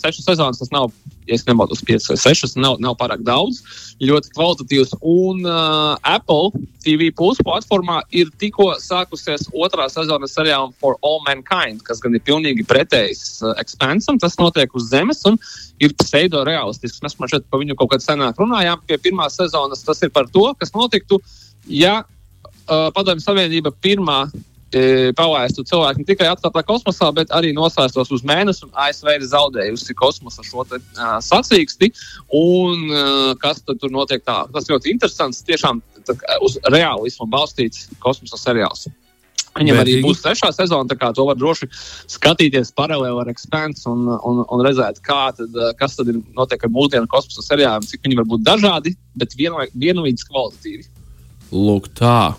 sešas 0.00 0.24
sezonas, 0.30 0.60
tas 0.60 0.70
nav, 0.72 0.88
ja 1.28 1.36
nemaldos, 1.48 1.82
piecas 1.84 2.08
vai 2.08 2.16
sešas, 2.20 2.54
nav, 2.56 2.78
nav 2.80 2.96
pārāk 3.00 3.20
daudz. 3.26 3.60
Ļoti 4.00 4.32
kvalitatīvs. 4.32 4.94
Un 5.04 5.44
uh, 5.44 5.98
Apple 6.06 6.62
TV 6.84 7.10
Plus 7.16 7.40
platformā 7.44 8.00
ir 8.16 8.30
tikko 8.40 8.70
sākusies 8.80 9.48
otrā 9.52 9.88
sezona 9.92 10.28
seriālam 10.30 10.72
For 10.80 10.96
All 11.04 11.20
Mankind, 11.26 11.84
kas 11.86 12.00
gan 12.04 12.16
ir 12.16 12.24
pilnīgi 12.24 12.64
pretējs 12.68 13.42
uh, 13.44 13.52
Expansam. 13.60 14.20
Tas 14.22 14.38
notiek 14.40 14.72
uz 14.76 14.88
Zemes 14.92 15.24
un 15.28 15.36
ir 15.82 15.92
pseido-realistisks. 16.00 17.02
Mēs 17.04 17.18
man 17.20 17.32
šeit 17.32 17.48
par 17.50 17.60
viņu 17.62 17.76
kaut 17.76 17.92
kad 17.94 18.04
senāk 18.04 18.40
runājām 18.40 18.84
pie 18.88 19.00
pirmās 19.02 19.36
sezonas. 19.36 19.84
Tas 19.84 20.00
ir 20.06 20.12
par 20.14 20.30
to, 20.32 20.48
kas 20.60 20.72
notiktu, 20.76 21.20
ja 21.68 21.98
uh, 22.02 22.88
Padomju 22.96 23.24
Savienība 23.24 23.74
pirmā 23.84 24.24
palaistu 25.16 25.64
cilvēku 25.66 26.02
ne 26.02 26.08
tikai 26.08 26.26
atklātā 26.32 26.62
kosmosā, 26.66 27.12
bet 27.14 27.30
arī 27.30 27.52
nosēstos 27.54 28.10
uz 28.12 28.24
mēnesi. 28.26 28.66
ASV 28.74 29.12
ir 29.14 29.26
zaudējusi 29.30 29.94
kosmosa 29.94 30.42
šo 30.46 30.64
te, 30.68 30.80
uh, 30.98 31.16
sacīksti. 31.22 31.92
Un, 32.34 32.86
uh, 32.90 33.32
kas 33.38 33.62
tur 33.66 33.90
notiek? 33.90 34.24
Tā? 34.26 34.44
Tas 34.52 34.68
ļoti 34.70 34.90
interesants, 34.90 35.44
tiešām 35.46 35.82
tā, 36.06 36.16
uz 36.42 36.58
realismu 36.72 37.28
balstīts 37.30 37.88
kosmosa 38.02 38.40
seriāls. 38.40 38.88
Viņam 39.56 39.78
arī 39.80 40.00
būs 40.04 40.20
trešā 40.20 40.50
sezona, 40.52 40.84
tā 40.90 40.98
kā 41.00 41.08
to 41.16 41.24
var 41.24 41.38
droši 41.38 41.68
skatīties 42.12 42.74
paralēli 42.76 43.22
ar 43.22 43.30
Expanse 43.32 43.86
un, 43.88 44.04
un, 44.04 44.42
un 44.44 44.64
redzēt, 44.66 45.00
kā 45.06 45.30
tad, 45.36 45.56
kas 45.80 45.96
tad 45.96 46.10
ir 46.12 46.20
notiek 46.36 46.60
ar 46.60 46.72
mūsdienu 46.74 47.08
kosmosa 47.08 47.44
seriāliem, 47.46 47.86
cik 47.88 48.04
viņi 48.04 48.18
var 48.20 48.28
būt 48.34 48.44
dažādi, 48.44 48.92
bet 49.16 49.32
vienlīdz 49.38 50.26
kvalitatīvi. 50.28 50.90
Lūk, 51.56 51.88
tā. 51.96 52.34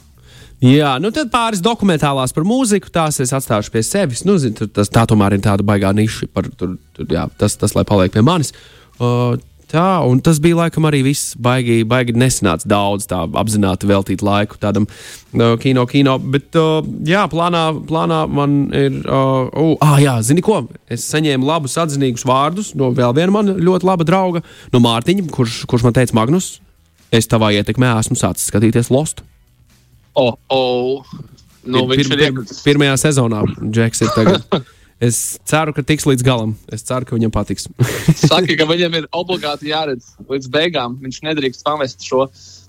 Jā, 0.64 0.96
nu 0.98 1.12
tad 1.14 1.30
pāris 1.30 1.62
dokumentālās 1.62 2.32
par 2.34 2.46
mūziku, 2.48 2.90
tās 2.90 3.20
es 3.22 3.34
atstāšu 3.36 3.70
pie 3.74 3.84
sevis. 3.86 4.24
Nu, 4.26 4.40
zin, 4.42 4.56
tas, 4.58 4.90
tā 4.90 5.04
tomēr 5.06 5.36
ir 5.38 5.44
tāda 5.46 5.66
baigā 5.66 5.92
niša, 5.94 6.32
par, 6.34 6.48
tur, 6.58 6.80
tur, 6.98 7.06
jā, 7.14 7.28
tas, 7.38 7.54
tas, 7.62 7.76
lai 7.78 7.86
paliek 7.86 8.16
pie 8.16 8.24
manis. 8.26 8.50
Uh, 8.98 9.36
tā, 9.70 9.86
un 10.10 10.18
tas 10.26 10.40
bija 10.42 10.58
laikam 10.64 10.88
arī 10.90 11.04
viss 11.06 11.36
baigi, 11.38 11.84
baigi 11.86 12.18
nesanāca 12.18 12.66
daudz 12.74 13.06
tā 13.06 13.22
apzināti 13.38 13.86
veltīt 13.86 14.26
laiku 14.26 14.58
tādam 14.58 14.90
uh, 14.90 15.54
kino, 15.62 15.86
kino. 15.86 16.18
Bet, 16.18 16.50
uh, 16.58 16.82
jā, 17.06 17.28
plānā, 17.30 17.68
plānā 17.86 18.24
man 18.26 18.58
ir, 18.74 18.98
uh, 19.06 19.54
uh, 19.54 19.78
ah, 19.86 20.00
jā, 20.02 20.18
zini 20.26 20.42
ko, 20.42 20.64
es 20.90 21.06
saņēmu 21.14 21.46
labus 21.46 21.78
atzinīgus 21.86 22.26
vārdus 22.26 22.74
no 22.74 22.90
vēl 22.98 23.14
viena 23.20 23.38
man 23.38 23.60
ļoti 23.62 23.92
laba 23.94 24.10
drauga, 24.10 24.42
no 24.74 24.82
Mārtiņa, 24.82 25.30
kurš, 25.38 25.68
kurš 25.70 25.86
man 25.86 26.02
teica, 26.02 26.18
Magnus, 26.18 26.56
es 27.14 27.30
tavā 27.30 27.54
ietekmē 27.62 27.94
esmu 28.02 28.18
sācis 28.18 28.50
skatīties 28.50 28.90
Lostu. 28.90 29.22
Oh, 30.18 30.34
oh. 30.50 31.06
Nu, 31.68 31.84
Pir, 31.92 32.08
pir, 32.08 32.22
pir, 32.24 32.56
pirmajā 32.64 32.96
sezonā 33.02 33.44
Džeks 33.60 34.06
ir 34.06 34.12
tagad. 34.16 34.48
Es 34.98 35.38
ceru, 35.46 35.76
ka 35.78 35.84
tiks 35.86 36.08
līdz 36.10 36.24
galam. 36.26 36.56
Es 36.74 36.82
ceru, 36.82 37.06
ka 37.06 37.14
viņam 37.14 37.30
patiks. 37.30 37.68
Saka, 38.18 38.56
ka 38.58 38.66
viņam 38.66 38.96
ir 38.98 39.04
obligāti 39.14 39.70
jāredz 39.70 40.16
līdz 40.26 40.50
beigām. 40.50 40.96
Viņš 41.04 41.20
nedrīkst 41.28 41.62
pamest 41.68 42.02
šo 42.02 42.24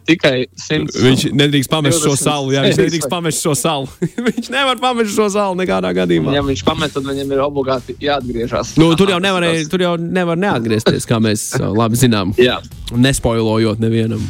tikai 0.08 0.46
100. 0.56 0.96
Viņš 1.04 1.24
nedrīkst 1.36 1.70
pamest 1.72 2.00
šo 2.02 2.14
20 2.16 2.22
salu. 2.24 2.52
Jā, 2.56 2.62
viņš 2.66 2.80
nedrīkst 2.84 3.10
pamest 3.12 3.44
šo 3.44 3.54
salu. 3.58 3.88
viņš 4.28 4.48
nevar 4.54 4.80
pamest 4.82 5.14
šo 5.14 5.28
salu 5.34 5.58
nekādā 5.60 5.92
gadījumā. 6.00 6.32
Ja 6.36 6.42
viņš 6.46 6.64
pamet, 6.66 6.94
tad 6.96 7.06
viņam 7.08 7.34
ir 7.36 7.44
obligāti 7.44 7.96
jāatgriežas. 8.02 8.74
Nu, 8.80 8.90
tur 8.98 9.12
jau 9.12 9.20
nevar, 9.22 9.44
tur 9.70 9.84
jau 9.84 9.94
nevar 10.00 10.40
neatgriezties, 10.40 11.06
kā 11.08 11.20
mēs 11.22 11.50
uh, 11.60 11.68
labi 11.76 12.00
zinām. 12.00 12.32
Jā. 12.40 12.58
Nespoilojot 12.96 13.78
nevienam. 13.84 14.22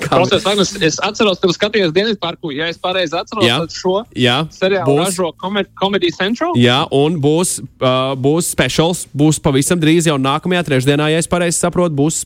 Kā- 0.00 0.14
Klausies, 0.14 0.44
Magnus, 0.46 0.70
es 0.78 1.00
atceros, 1.02 1.40
ka 1.42 1.50
skaties 1.52 1.90
Dienvidu 1.92 2.20
parku. 2.22 2.52
Ja 2.54 2.68
es 2.70 2.78
pareizi 2.80 3.16
atceros, 3.18 3.42
Jā. 3.44 3.58
tad 3.64 3.74
šo 3.74 3.96
Jā, 4.16 4.36
seriālu 4.54 4.86
būs. 4.94 5.10
ražo 5.10 5.32
Comed 5.42 5.68
Comedy 5.78 6.12
Central. 6.14 6.54
Jā, 6.58 6.84
un 6.94 7.18
būs, 7.22 7.58
uh, 7.82 8.14
būs 8.14 8.52
specials. 8.54 9.04
Būs 9.10 9.42
pavisam 9.42 9.80
drīz 9.82 10.06
jau 10.06 10.14
nākamajā 10.22 10.62
trešdienā, 10.70 11.10
ja 11.12 11.18
es 11.18 11.26
pareizi 11.30 11.58
saprotu, 11.58 11.96
būs 11.98 12.22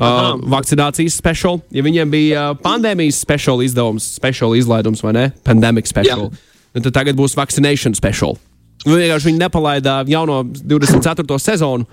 special. 0.00 0.24
Uh, 0.24 0.40
Aha. 0.40 0.52
vakcinācijas 0.56 1.16
special. 1.16 1.60
Ja 1.70 1.84
viņiem 1.84 2.12
bija 2.12 2.44
uh, 2.50 2.58
pandēmijas 2.60 3.20
special 3.20 3.60
izdevums, 3.64 4.06
special 4.16 4.56
izlaidums 4.56 5.02
vai 5.04 5.12
ne? 5.12 5.26
Pandemic 5.44 5.90
special. 5.90 6.30
Nu, 6.72 6.80
tad 6.80 6.94
tagad 6.94 7.18
būs 7.18 7.36
vaccination 7.36 7.94
special. 7.98 8.38
Nu, 8.86 8.96
vienkārši 8.96 9.28
viņi 9.28 9.42
nepalaida 9.42 10.00
jauno 10.08 10.40
24. 10.48 11.36
sezonu, 11.42 11.84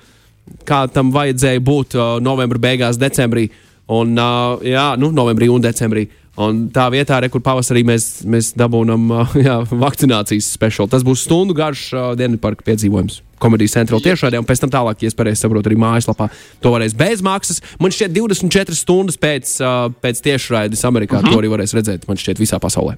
kā 0.68 0.86
tam 0.92 1.12
vajadzēja 1.12 1.64
būt 1.64 1.98
uh, 1.98 2.14
novembra 2.24 2.62
beigās, 2.70 3.00
decembrī. 3.02 3.50
Un, 3.92 4.16
uh, 4.20 4.64
jā, 4.64 4.94
nu, 5.00 5.12
novembrī 5.16 5.50
un 5.52 5.64
decembrī. 5.64 6.08
Un 6.38 6.68
tā 6.70 6.86
vietā, 6.94 7.18
re, 7.18 7.32
kur 7.34 7.42
pavasarī 7.42 7.82
mēs, 7.88 8.22
mēs 8.30 8.52
dabūjam 8.58 9.10
vakcinācijas 9.86 10.52
speciālu, 10.54 10.92
tas 10.92 11.06
būs 11.06 11.26
stundu 11.26 11.56
garš 11.58 11.88
uh, 11.96 12.12
Dienvidparka 12.20 12.66
piedzīvojums. 12.68 13.24
Komēdijas 13.42 13.76
centrālā 13.78 14.06
tiešraidē, 14.06 14.40
un 14.42 14.46
pēc 14.50 14.62
tam 14.62 14.74
tālāk, 14.74 15.02
ja 15.02 15.12
es 15.12 15.18
pareizi 15.18 15.44
saprotu, 15.44 15.70
arī 15.70 15.78
mājaslapā 15.82 16.30
to 16.62 16.74
varēs 16.74 16.94
bez 16.98 17.26
maksas. 17.26 17.62
Man 17.82 17.94
šķiet, 17.94 18.14
24 18.18 18.78
stundas 18.78 19.18
pēc, 19.22 19.58
uh, 19.66 19.90
pēc 20.02 20.22
tiešraides 20.30 20.86
Amerikā 20.90 21.20
uh 21.20 21.26
-huh. 21.26 21.34
to 21.34 21.42
arī 21.42 21.54
varēs 21.54 21.74
redzēt. 21.78 22.08
Man 22.10 22.18
šķiet, 22.18 22.42
visā 22.42 22.62
pasaulē. 22.62 22.98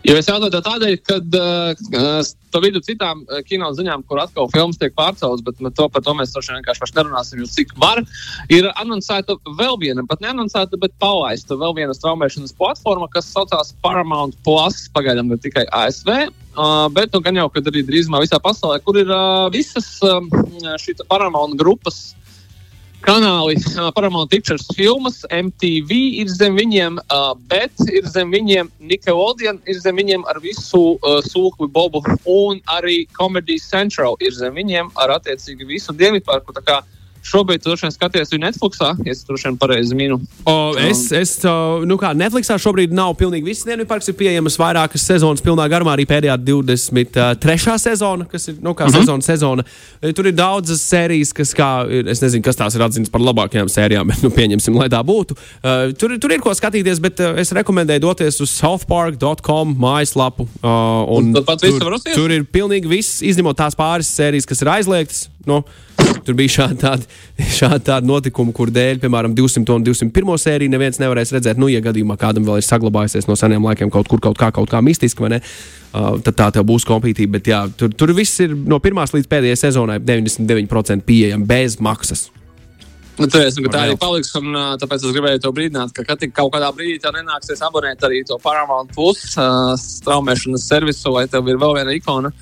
Jo 0.00 0.14
es 0.16 0.28
jautāju 0.30 0.52
to 0.54 0.60
tādēļ, 0.64 0.94
ka 1.04 1.16
uh, 1.20 2.28
pa 2.54 2.60
vidu 2.64 2.80
citām 2.84 3.20
uh, 3.26 3.42
kino 3.44 3.68
ziņām, 3.76 4.06
kur 4.08 4.22
atkal 4.22 4.48
filmas 4.52 4.78
tiek 4.80 4.94
pārceltas, 4.96 5.42
bet 5.44 5.60
to, 5.76 5.88
par 5.92 6.04
to 6.06 6.14
mēs 6.16 6.32
droši 6.32 6.54
vien 6.54 6.60
vienkārši 6.62 6.96
nerunāsim, 6.96 7.42
jo 7.42 7.48
cik 7.50 7.74
var, 7.80 8.00
ir 8.48 8.70
anoncēta 8.80 9.36
vēl 9.58 9.76
viena, 9.82 10.04
pat 10.08 10.24
neanoncēta, 10.24 10.80
bet 10.80 10.96
palaista 11.04 11.58
vēl 11.60 11.76
viena 11.76 11.96
straumēšanas 11.96 12.56
platforma, 12.56 13.10
kas 13.12 13.28
saucās 13.34 13.74
Paramount 13.84 14.38
Plus, 14.46 14.86
pagaidām 14.96 15.28
ne 15.28 15.36
tikai 15.40 15.66
ASV. 15.82 16.30
Uh, 16.56 16.88
bet 16.96 17.12
nu, 17.12 17.20
gan 17.22 17.36
jau, 17.36 17.46
kad 17.52 17.68
arī 17.68 17.84
drīzumā 17.86 18.24
visā 18.24 18.40
pasaulē, 18.42 18.80
kur 18.82 18.96
ir 18.98 19.12
uh, 19.12 19.50
visas 19.52 19.98
uh, 20.02 20.18
šī 20.80 20.96
Paramount 21.12 21.60
grupas 21.60 22.10
kanāli, 23.04 23.56
uh, 23.76 23.90
Paramount 23.94 24.30
Pictures 24.30 24.66
filmas, 24.76 25.22
MTV 25.32 25.98
ir 26.22 26.30
zem 26.32 26.56
viņiem, 26.58 27.00
uh, 27.10 27.32
bet 27.50 27.72
ir 27.88 28.06
zem 28.08 28.32
viņiem 28.34 28.70
Nickelodeon, 28.90 29.60
ir 29.66 29.80
zem 29.80 29.98
viņiem 30.00 30.26
ar 30.30 30.40
visu 30.44 30.96
uh, 30.96 31.18
sūkli 31.24 31.70
Bobu, 31.72 32.02
un 32.28 32.60
arī 32.76 33.02
Comedy 33.16 33.58
Central 33.62 34.18
ir 34.20 34.36
zem 34.36 34.56
viņiem 34.58 34.92
ar 35.00 35.16
attiecīgi 35.18 35.68
visu 35.68 35.96
Dienvidparku. 35.96 36.56
Tā 36.56 36.64
kā 36.66 36.80
Šobrīd, 37.24 37.62
droši 37.64 37.86
vien, 37.86 37.94
skaties 37.94 38.32
viņu 38.32 38.42
Netflixā, 38.42 38.90
ja 39.06 39.14
es 39.14 39.22
droši 39.28 39.48
vien 39.48 39.56
pareizi 39.60 39.96
minu. 39.96 40.18
O, 40.48 40.54
es, 40.80 41.06
es, 41.16 41.36
uh, 41.44 41.84
nu 41.88 41.96
kā, 42.00 42.12
Netflixā 42.16 42.58
šobrīd 42.60 42.94
nav 42.96 43.14
pilnīgi 43.20 43.46
viss 43.46 43.66
Dienvidparks, 43.68 44.10
ir 44.10 44.18
pieejamas 44.18 44.58
vairākas 44.60 45.06
sezonas 45.06 45.44
pilnā 45.44 45.68
garumā, 45.70 45.94
arī 45.96 46.08
pēdējā 46.10 46.36
23. 46.42 47.76
sezona, 47.84 48.26
kas 48.30 48.50
ir, 48.52 48.58
nu 48.64 48.74
kā, 48.74 48.88
uh 48.88 48.92
-huh. 48.92 49.00
sezona, 49.00 49.22
sezona. 49.22 49.66
Tur 50.16 50.26
ir 50.26 50.36
daudzas 50.36 50.82
sērijas, 50.82 51.32
kas, 51.36 51.54
kā, 51.54 51.70
es 52.10 52.20
nezinu, 52.20 52.42
kas 52.42 52.56
tās 52.56 52.74
ir 52.74 52.84
atzītas 52.84 53.12
par 53.12 53.20
labākajām 53.20 53.68
sērijām, 53.68 54.06
bet, 54.08 54.22
nu, 54.22 54.30
pieņemsim, 54.30 54.76
lai 54.76 54.88
tā 54.88 55.02
būtu. 55.04 55.36
Uh, 55.62 55.92
tur, 55.94 56.18
tur 56.18 56.32
ir 56.32 56.40
ko 56.40 56.54
skatīties, 56.54 57.00
bet 57.00 57.20
uh, 57.20 57.36
es 57.38 57.52
rekomendēju 57.52 58.00
doties 58.00 58.40
uz 58.40 58.50
southpark.com 58.50 59.76
mājaslapu. 59.78 60.48
Uh, 60.62 61.06
un 61.16 61.20
Un 61.20 61.44
tur, 61.60 61.98
tur 62.14 62.32
ir 62.32 62.46
pilnīgi 62.48 62.90
viss, 62.90 63.20
izņemot 63.26 63.58
tās 63.58 63.76
pāris 63.78 64.10
sērijas, 64.10 64.48
kas 64.48 64.64
ir 64.64 64.72
aizliegtas. 64.72 65.28
Nu, 65.50 65.60
tur 66.26 66.36
bija 66.38 66.54
šādi 66.60 66.78
tādi, 66.80 67.08
šādi 67.58 67.82
tādi 67.90 68.10
notikumi, 68.10 68.54
kur 68.56 68.72
dēļ, 68.74 69.00
piemēram, 69.02 69.34
200 69.36 69.76
un 69.76 69.86
201 69.86 70.42
sēriju 70.44 70.72
neviens 70.72 71.00
nevarēs 71.02 71.34
redzēt. 71.36 71.60
Nu, 71.60 71.68
ja 71.72 71.82
gadījumā 71.84 72.16
kādam 72.20 72.46
vēl 72.48 72.60
ir 72.60 72.66
saglabājusies 72.66 73.28
no 73.28 73.36
seniem 73.38 73.66
laikiem 73.68 73.92
kaut 73.92 74.10
kur, 74.10 74.22
kaut 74.22 74.38
kā, 74.40 74.52
kaut 74.54 74.70
kā 74.70 74.82
mistiski, 74.84 75.26
vai 75.26 75.36
ne? 75.36 75.44
Uh, 75.90 76.20
tad 76.22 76.36
tā 76.38 76.50
tev 76.54 76.68
būs 76.70 76.86
kompītība. 76.86 77.38
Bet 77.38 77.50
jā, 77.50 77.64
tur, 77.76 77.90
tur 77.90 78.14
viss 78.14 78.38
ir 78.44 78.54
no 78.54 78.78
pirmās 78.82 79.14
līdz 79.16 79.30
pēdējai 79.30 79.62
sezonai 79.66 79.98
99% 79.98 81.06
pieejams 81.08 81.50
bez 81.50 81.80
maksas. 81.82 82.28
Nu, 83.20 83.28
ka 83.28 83.72
tā 83.74 83.82
arī 83.86 83.96
paliks. 84.00 84.32
Un, 84.40 84.54
tāpēc 84.80 85.04
es 85.04 85.16
gribēju 85.16 85.42
to 85.44 85.52
brīdināt, 85.56 85.92
ka 85.96 86.06
kad 86.08 86.24
kaut 86.36 86.54
kādā 86.54 86.70
brīdī 86.76 86.96
tev 87.02 87.16
nenāksies 87.18 87.62
abonēt 87.66 88.02
arī 88.06 88.22
to 88.28 88.38
Paramount 88.42 88.94
Plus 88.96 89.36
uh, 89.36 89.74
straumēšanas 89.80 90.66
servisu, 90.70 91.12
vai 91.16 91.26
tev 91.30 91.48
ir 91.50 91.60
vēl 91.60 91.76
viena 91.80 91.94
ikona, 91.96 92.32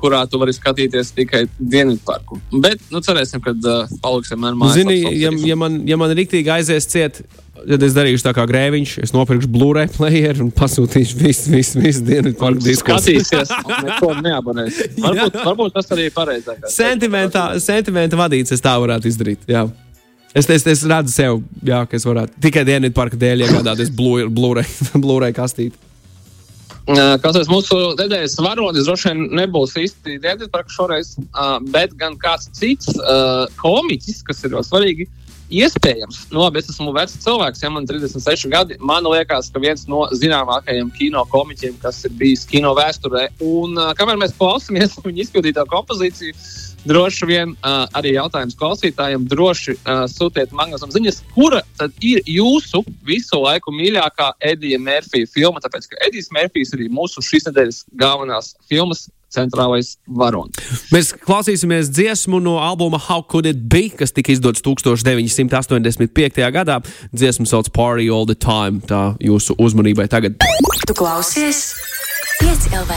kurā 0.00 0.24
tu 0.30 0.40
vari 0.42 0.54
skatīties 0.56 1.14
tikai 1.16 1.44
Dienvidparku. 1.58 2.40
Bet, 2.64 2.82
nu, 2.92 3.02
cerēsim, 3.04 3.42
ka 3.44 3.54
uh, 3.54 3.96
paliksim 4.02 4.44
ar 4.44 4.58
māju. 4.58 4.82
Zini, 4.82 5.00
ja, 5.20 5.32
ja 5.52 5.58
man, 5.58 5.82
ja 5.88 5.98
man 6.00 6.14
rīktīgi 6.18 6.52
aizies 6.56 6.90
ciet, 6.90 7.22
tad 7.64 7.84
es 7.86 7.94
darīšu 7.96 8.26
tā 8.26 8.34
kā 8.36 8.44
grēviņš. 8.48 8.96
Es 9.04 9.14
nopirkšu 9.14 9.50
Blu-ray 9.54 9.88
player 9.94 10.42
un 10.42 10.50
pasūtīšu 10.54 11.20
visu, 11.20 11.52
visu, 11.54 11.80
visu 11.82 12.04
dienu 12.06 12.34
par 12.38 12.58
disku. 12.58 12.90
Skatīsies, 12.90 13.54
neko 13.86 14.12
neabonēs. 14.24 14.82
Varbūt, 15.04 15.40
varbūt 15.46 15.78
tas 15.78 15.90
arī 15.94 16.10
ir 16.10 16.14
pareizākais. 16.16 16.74
Sentimenta, 16.74 17.46
sentimenta 17.62 18.18
vadīts, 18.18 18.54
es 18.54 18.62
tā 18.64 18.74
varētu 18.82 19.10
izdarīt. 19.10 19.48
Jā. 19.50 19.66
Es, 20.34 20.48
es, 20.50 20.64
es 20.66 20.82
redzu 20.90 21.12
sev, 21.14 21.42
jā, 21.62 21.84
ka 21.86 21.94
es 21.94 22.04
varētu 22.08 22.40
tikai 22.42 22.64
dienvidu 22.66 22.94
parka 22.96 23.18
dēļ 23.18 23.44
iegādāties 23.46 23.92
Blu- 23.94 24.28
Blu-ray 24.36 24.66
Blu 24.98 25.20
kastīti. 25.36 25.78
Uh, 26.84 27.14
Kas 27.22 27.38
ir 27.40 27.46
mūsu 27.48 27.76
nedēļas 27.96 28.34
varonis, 28.44 28.84
droši 28.84 29.08
vien 29.08 29.22
nebūs 29.38 29.72
īsti 29.80 30.18
Dienvidparks 30.20 30.74
šoreiz, 30.76 31.14
uh, 31.30 31.54
bet 31.72 31.94
gan 31.96 32.18
kāds 32.20 32.50
cits 32.52 32.90
uh, 32.98 33.46
komiķis, 33.56 34.18
kas 34.26 34.42
ir 34.44 34.52
ļoti 34.52 34.68
svarīgi. 34.68 35.06
Iespējams, 35.54 36.24
nu, 36.32 36.40
labi, 36.42 36.58
es 36.58 36.70
esmu 36.72 36.90
vecs 36.96 37.14
cilvēks, 37.22 37.60
ja 37.62 37.68
man 37.70 37.84
ir 37.86 38.00
36 38.00 38.48
gadi. 38.50 38.78
Man 38.82 39.06
liekas, 39.06 39.52
ka 39.54 39.60
viens 39.62 39.84
no 39.90 40.00
zināmākajiem 40.10 40.90
kino 40.96 41.22
komiķiem, 41.30 41.76
kas 41.82 42.00
ir 42.08 42.14
bijis 42.18 42.42
kino 42.50 42.72
vēsturē, 42.74 43.28
un 43.44 43.78
uh, 43.78 43.92
kamēr 43.98 44.18
mēs 44.18 44.34
klausāmies 44.38 44.96
viņa 45.06 45.26
izpildīto 45.26 45.62
kompozīciju, 45.70 46.34
droši 46.90 47.28
vien 47.30 47.54
uh, 47.54 47.84
arī 47.94 48.16
jautājums 48.16 48.58
klausītājiem, 48.58 49.28
droši 49.30 49.76
uh, 49.76 50.04
sūtiet 50.10 50.52
magnusam 50.56 50.90
ziņas, 50.94 51.22
kura 51.36 51.62
tad 51.78 51.94
ir 52.04 52.24
jūsu 52.26 52.82
visu 53.06 53.38
laiku 53.44 53.72
mīļākā 53.78 54.32
Edija 54.50 54.80
Mērfija 54.82 55.30
filma, 55.30 55.62
tāpēc 55.62 55.86
ka 55.92 56.02
Edijs 56.08 56.32
Mērfijs 56.34 56.74
ir 56.74 56.88
mūsu 56.90 57.22
šīs 57.22 57.46
nedēļas 57.50 57.84
galvenās 58.00 58.56
filmas 58.66 59.06
centrālais 59.34 59.94
varonis. 60.06 60.58
Mēs 60.94 61.12
klausīsimies 61.24 61.90
dziesmu 61.94 62.40
no 62.44 62.56
albuma 62.62 63.00
How 63.08 63.24
Could 63.26 63.50
It 63.50 63.66
Be, 63.70 63.88
kas 63.94 64.14
tika 64.14 64.34
izdots 64.34 64.64
1985. 64.64 66.50
gadā. 66.54 66.80
Dziesmu 67.14 67.48
sauc 67.50 67.72
Party 67.74 68.10
All 68.10 68.28
the 68.30 68.38
Time. 68.38 68.82
Tā 68.86 69.14
jūsu 69.22 69.58
uzmanībai 69.60 70.08
tagad. 70.12 70.38
Tu 70.84 70.96
klausies 70.96 71.72
5 72.40 72.72
LV. 72.74 72.92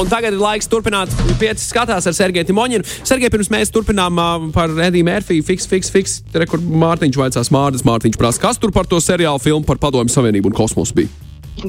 Un 0.00 0.08
tagad 0.08 0.34
ir 0.34 0.40
laiks 0.40 0.68
turpināt. 0.70 1.12
Pieci 1.40 1.64
skatās 1.64 2.06
ar 2.08 2.14
Sergeju 2.16 2.46
Timoņinu. 2.48 2.86
Sergej, 3.08 3.32
pirms 3.32 3.50
mēs 3.52 3.72
turpinām 3.72 4.20
uh, 4.20 4.46
par 4.54 4.72
Ediju 4.86 5.06
Mērfiju, 5.08 5.44
fiks, 5.46 5.68
fiks, 5.68 5.90
fiks. 5.92 6.14
Te, 6.32 6.44
kur 6.48 6.60
Mārtiņš 6.60 7.18
vaicās, 7.20 7.52
Mārtiņš, 7.54 7.84
Mārtiņš 7.88 8.18
prasa, 8.20 8.42
kas 8.44 8.60
tur 8.62 8.72
par 8.74 8.88
to 8.88 9.00
seriālu 9.02 9.42
filmu 9.42 9.66
par 9.68 9.80
Padomju 9.82 10.12
Savienību 10.12 10.52
un 10.52 10.56
kosmosu 10.56 10.96
bija? 11.00 11.12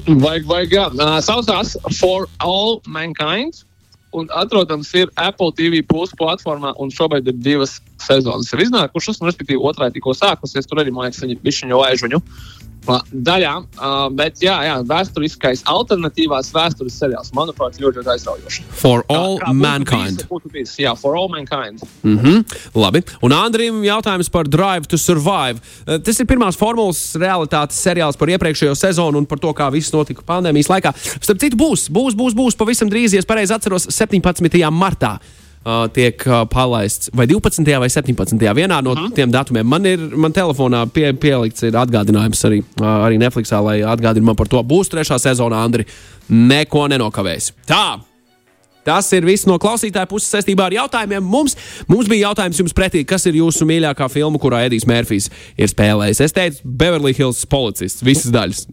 Vajag, 0.07 0.47
vajag, 0.49 0.75
jā. 0.77 0.87
Uh, 0.95 1.17
saucās 1.23 1.75
For 1.99 2.27
All 2.43 2.79
Mankind. 2.87 3.63
Un 4.13 4.27
atrodams 4.37 4.91
ir 4.99 5.09
Apple 5.17 5.53
TV 5.57 5.81
Plus 5.87 6.13
platformā, 6.19 6.75
un 6.81 6.91
šobrīd 6.93 7.31
ir 7.31 7.39
divas 7.41 7.79
sezonas 8.01 8.51
jau 8.53 8.59
iznākušas, 8.61 9.21
un 9.21 9.31
respektīvi 9.31 9.63
otrā 9.65 9.89
tikko 9.93 10.13
sākusies. 10.17 10.69
Tur 10.69 10.83
arī, 10.83 10.93
man 10.93 11.07
liekas, 11.07 11.23
viņi 11.25 11.39
bišķiņu 11.41 11.79
laiž 11.81 12.05
viņu 12.05 12.19
uh, 12.21 12.43
daļā. 12.85 13.53
Bet, 14.15 14.39
jā, 14.43 14.55
jā, 14.67 14.75
vēsturiskais, 14.87 15.63
alternatīvās 15.69 16.51
vēstures 16.53 16.97
seriāls, 16.99 17.31
manuprāt, 17.35 17.79
ļoti, 17.79 18.01
ļoti 18.01 18.11
aizraujošs. 18.15 18.61
For 18.79 19.03
All 19.09 19.39
Kā- 19.39 19.45
kā 19.45 19.53
Mankind. 19.53 20.25
būtu 20.29 20.51
bijis, 20.51 20.75
Jā, 20.79 20.95
For 20.97 21.15
All 21.15 21.29
Mankind. 21.29 21.79
Mm 22.03 22.17
-hmm. 22.19 22.43
Labi. 22.75 23.03
Un 23.21 23.31
Andrija 23.31 23.71
jautājums 23.71 24.29
par 24.31 24.43
Drive 24.47 24.87
to 24.87 24.97
Survive. 24.97 25.59
Tas 26.03 26.19
ir 26.19 26.25
pirmās 26.25 26.57
formulas 26.57 27.15
realitātes 27.15 27.77
seriāls 27.79 28.17
par 28.17 28.27
iepriekšējo 28.27 28.75
sezonu 28.75 29.17
un 29.17 29.25
par 29.25 29.39
to, 29.39 29.53
kā 29.53 29.71
viss 29.71 29.91
notika 29.91 30.21
pandēmijas 30.21 30.67
laikā. 30.69 30.93
Starp 31.21 31.39
citu, 31.39 31.55
būs, 31.57 31.89
būs, 31.89 32.13
būs, 32.13 32.33
būs 32.33 32.55
pavisam 32.57 32.89
drīz, 32.89 33.13
ja 33.13 33.19
es 33.19 33.25
pareizi 33.25 33.53
atceros, 33.53 33.87
17. 33.89 34.69
martā. 34.71 35.19
Uh, 35.63 35.85
tiek 35.95 36.19
uh, 36.27 36.41
palaists 36.51 37.07
vai 37.15 37.23
12. 37.23 37.63
vai 37.79 37.87
17. 37.87 38.35
vienā 38.35 38.81
no 38.83 38.93
-huh. 38.93 39.13
tiem 39.15 39.31
datumiem. 39.31 39.67
Man 39.67 39.85
ir, 39.85 39.99
man 40.15 40.31
telefonā 40.31 40.85
pie, 40.91 41.13
pielikts 41.13 41.63
ir 41.63 41.71
atgādinājums 41.71 42.43
arī, 42.43 42.59
uh, 42.81 42.87
arī 43.07 43.17
Netflixā, 43.17 43.63
lai 43.63 43.79
atgādinātu 43.79 44.21
man 44.21 44.35
par 44.35 44.47
to. 44.47 44.59
Būs 44.63 44.91
trešā 44.91 45.19
sezona, 45.19 45.63
Andri. 45.63 45.85
Neko 46.29 46.87
nenokavēs. 46.87 47.53
Tā! 47.65 47.99
Tas 48.83 49.07
ir 49.13 49.23
viss 49.25 49.47
no 49.47 49.55
klausītāja 49.55 50.09
puses 50.11 50.31
saistībā 50.33 50.65
ar 50.67 50.75
jautājumiem. 50.75 51.23
Mums, 51.23 51.55
mums 51.87 52.09
bija 52.11 52.27
jautājums 52.27 52.59
jums 52.59 52.75
pretī, 52.75 53.05
kas 53.07 53.25
ir 53.25 53.33
jūsu 53.39 53.65
mīļākā 53.65 54.09
filma, 54.11 54.39
kurā 54.39 54.65
Edijs 54.67 54.87
Mērfijs 54.89 55.29
ir 55.57 55.71
spēlējis. 55.71 56.21
Es 56.25 56.35
teicu, 56.35 56.59
Beverly 56.65 57.15
Hills 57.15 57.45
policists, 57.45 58.03
visas 58.03 58.31
daļas. 58.35 58.67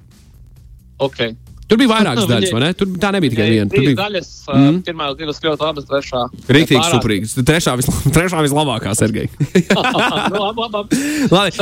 Okay. 0.99 1.37
Tur 1.71 1.79
bija 1.79 1.91
vairākas 1.93 2.27
daļas, 2.27 2.51
vai 2.51 2.61
ne? 2.65 2.71
Tur 2.75 2.89
tā 2.99 3.13
nebija 3.15 3.35
tikai 3.37 3.45
viena. 3.47 3.71
Tur 3.71 3.85
bija 3.85 3.99
daļas, 4.01 4.31
mm. 4.51 4.79
pirmā 4.89 5.11
divas 5.19 5.39
ļoti 5.45 5.63
labas, 5.63 5.87
trešā. 5.87 6.23
Rīktīgi 6.57 6.83
superīgs. 6.89 7.35
Trešā, 7.47 7.77
visla, 7.79 7.95
trešā 8.17 8.41
vislabākā, 8.43 8.95
Sergei. 8.99 9.29
nu, 10.35 10.41
labi, 10.43 10.67
labi. 10.67 10.99
Labi, 11.31 11.55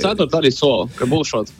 Ceturtā 0.00 0.40
arī 0.40 0.54
soli, 0.56 0.88
ka 0.96 1.08
būs 1.10 1.34
šāds. 1.34 1.52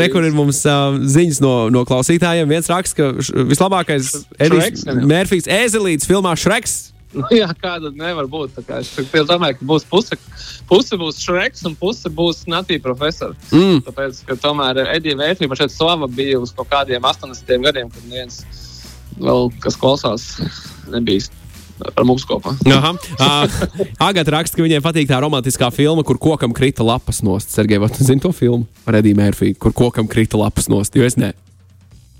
Rekur 0.00 0.24
ir 0.24 0.32
mums 0.36 0.62
uh, 0.64 0.96
ziņas 0.96 1.42
no, 1.44 1.54
no 1.74 1.84
klausītājiem. 1.88 2.48
Viens 2.48 2.72
raksts, 2.72 2.96
ka 2.96 3.12
vislabākais 3.52 4.14
Edijs 4.40 4.88
Mērfijs 4.88 5.50
ēzelīts 5.60 6.08
filmā 6.08 6.32
Šreks. 6.40 6.93
Nu, 7.14 7.24
jā, 7.34 7.46
kāda 7.60 7.92
nevar 7.94 8.26
būt. 8.30 8.58
Es 8.74 9.28
domāju, 9.28 9.58
ka 9.60 9.68
būs 9.70 9.86
puse, 9.90 10.18
puse 10.70 10.98
būs 11.00 11.20
Šreks 11.22 11.64
un 11.68 11.76
puse 11.78 12.10
būs 12.10 12.44
Natī 12.50 12.80
profesors. 12.82 13.38
Mm. 13.54 13.84
Tāpēc, 13.86 14.24
ka 14.28 14.38
tomēr 14.42 14.82
Edija 14.88 15.18
vērtība 15.20 15.58
šeit 15.58 15.74
slava 15.74 16.10
bija 16.10 16.42
uz 16.42 16.54
kaut 16.56 16.72
kādiem 16.72 17.06
80 17.06 17.64
gadiem, 17.68 17.92
kad 17.94 18.10
viens 18.10 18.42
vēl, 19.20 19.50
kas 19.62 19.78
klausās, 19.78 20.28
nebija 20.90 21.30
ar 21.82 22.06
mums 22.06 22.24
kopā. 22.28 22.54
Agata 24.02 24.36
raksta, 24.36 24.58
ka 24.58 24.66
viņai 24.66 24.82
patīk 24.84 25.08
tā 25.10 25.18
romantiskā 25.22 25.70
filma, 25.74 26.04
kur 26.06 26.20
kokam 26.22 26.54
krita 26.54 26.86
lapas 26.86 27.22
nost. 27.26 27.50
Sergei, 27.54 27.80
vai 27.82 27.90
tu 27.92 28.06
zini 28.06 28.22
to 28.22 28.30
filmu 28.34 28.66
ar 28.86 29.00
Ediju 29.00 29.18
Mērfiju, 29.18 29.58
kur 29.62 29.74
kokam 29.74 30.10
krita 30.10 30.38
lapas 30.40 30.70
nost? 30.72 30.94
Jo 30.98 31.06
es 31.06 31.18
ne. 31.20 31.32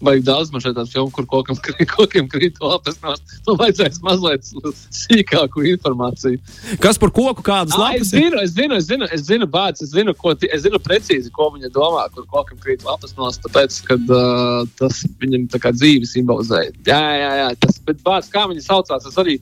Vajag 0.05 0.25
daudz 0.27 0.53
šeit 0.53 0.77
tādu 0.77 0.91
filmu, 0.91 1.11
kur 1.15 1.27
kokam, 1.31 1.59
kokiem 1.97 2.29
krīt 2.33 2.61
lapas. 2.63 2.99
No, 3.03 3.15
nu, 3.47 3.57
vajadzēs 3.61 4.01
mazliet 4.05 4.49
sīkāku 4.95 5.65
informāciju. 5.75 6.41
Kas 6.83 7.01
par 7.01 7.13
koku 7.15 7.45
kādas 7.47 7.77
lapas? 7.79 8.05
Es 8.05 8.13
zinu, 8.13 8.41
es 8.43 8.55
zinu, 8.57 8.79
es 8.79 8.89
zinu, 8.91 9.09
es 9.17 9.27
zinu, 9.29 9.49
bāc, 9.51 9.81
es 9.85 9.93
zinu, 9.95 10.15
ko, 10.19 10.35
es 10.37 10.65
zinu 10.67 10.81
precīzi, 10.83 11.33
ko 11.35 11.51
viņa 11.55 11.73
domā, 11.75 12.07
kur 12.15 12.27
kokam 12.31 12.61
krīt 12.63 12.85
lapas 12.87 13.17
nost, 13.19 13.43
tāpēc, 13.47 13.79
ka 13.89 13.99
uh, 14.01 14.65
tas 14.81 15.05
viņam 15.23 15.49
tā 15.53 15.63
kā 15.63 15.73
dzīvi 15.75 16.11
simbolizē. 16.11 16.67
Jā, 16.89 17.05
jā, 17.21 17.31
jā, 17.43 17.49
tas, 17.65 17.81
bet 17.87 18.03
bāc, 18.05 18.29
kā 18.33 18.49
viņa 18.51 18.67
saucās, 18.69 19.09
es 19.11 19.21
arī. 19.21 19.39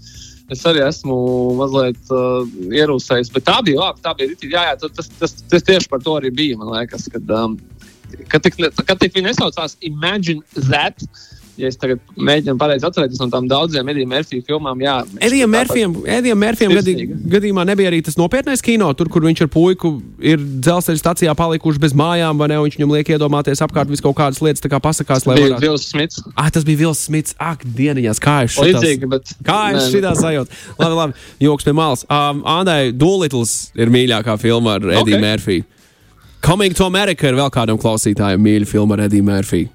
Es 0.53 0.67
arī 0.69 0.83
esmu 0.85 1.15
mazliet 1.57 2.11
uh, 2.13 2.43
ierūsējis, 2.77 3.31
bet 3.33 3.47
tā 3.47 3.55
bija 3.65 3.87
labi. 3.87 4.03
Tā 4.05 4.13
bija. 4.19 4.35
Jā, 4.43 4.65
jā, 4.69 4.75
tas, 4.83 4.93
tas, 4.99 5.09
tas, 5.21 5.37
tas 5.49 5.65
tieši 5.65 5.89
par 5.89 6.03
to 6.05 6.19
arī 6.19 6.33
bija. 6.35 6.59
Man 6.61 6.75
liekas, 6.75 7.07
kad, 7.13 7.31
um, 7.33 7.55
kad, 8.29 8.43
tik, 8.45 8.59
kad 8.83 8.99
tik 9.01 9.15
viņa 9.17 9.33
nesaucās 9.33 9.79
Imagine 9.87 10.43
That. 10.71 11.05
Ja 11.61 11.69
es 11.69 11.77
tagad 11.77 12.01
mēģinu 12.17 12.57
pareizi 12.57 12.87
atcerēties 12.89 13.21
no 13.21 13.27
tām 13.33 13.45
daudzām 13.51 13.89
Edija 13.93 14.09
Mērfija 14.09 14.45
filmām, 14.47 14.81
jā. 14.81 14.95
Edijam 15.21 15.51
Mērfijam 15.53 16.73
gadī, 16.79 16.95
gadījumā 17.35 17.67
nebija 17.69 17.91
arī 17.91 17.99
tas 18.07 18.17
nopietnais 18.17 18.65
kino, 18.65 18.89
tur, 18.97 19.11
kur 19.13 19.27
viņš 19.27 19.43
ar 19.45 19.51
puiku 19.53 19.91
ir 20.25 20.41
dzelzceļa 20.41 21.03
stacijā 21.03 21.35
palikuši 21.37 21.83
bez 21.83 21.93
mājām, 21.99 22.41
vai 22.41 22.49
ne? 22.55 22.61
Viņš 22.65 22.79
viņam 22.79 22.95
liek 22.97 23.13
iedomāties 23.13 23.61
apkārt 23.67 23.93
visu 23.93 24.07
kaut 24.07 24.17
kādas 24.23 24.41
lietas, 24.45 24.65
tā 24.65 24.73
kā 24.73 24.81
pasakās, 24.83 25.29
lai 25.29 25.37
varētu. 25.43 25.61
Vils 25.67 25.87
Smits. 25.93 26.25
Ah, 26.33 26.49
tas 26.55 26.65
bija 26.65 26.87
Vils 26.87 27.05
Smits. 27.05 27.37
Ak, 27.37 27.67
dieniņās, 27.69 28.23
kā 28.23 28.39
es 28.47 28.57
šitās. 28.57 28.81
Līdzīgi, 28.81 29.13
bet. 29.13 29.37
Kā 29.45 29.61
es 29.75 29.83
Nē, 29.83 29.93
šitā 29.93 30.17
sajūtu? 30.23 30.63
Labi, 30.81 30.99
labi, 31.03 31.29
joks 31.51 31.69
pie 31.69 31.77
malas. 31.77 32.07
Um, 32.09 32.41
Andai, 32.49 32.95
Doolittle 32.97 33.45
ir 33.77 33.93
mīļākā 33.93 34.41
filma 34.41 34.79
ar 34.79 34.89
Ediju 34.89 35.03
Ok. 35.03 35.13
okay. 35.13 35.25
Mērfiju. 35.29 35.69
Coming 36.43 36.75
to 36.75 36.89
America 36.91 37.29
ir 37.31 37.37
vēl 37.39 37.53
kādam 37.55 37.79
klausītājam 37.79 38.43
mīļa 38.43 38.67
filma 38.67 38.97
ar 38.97 39.05
Ediju 39.05 39.23
Mērfiju. 39.29 39.69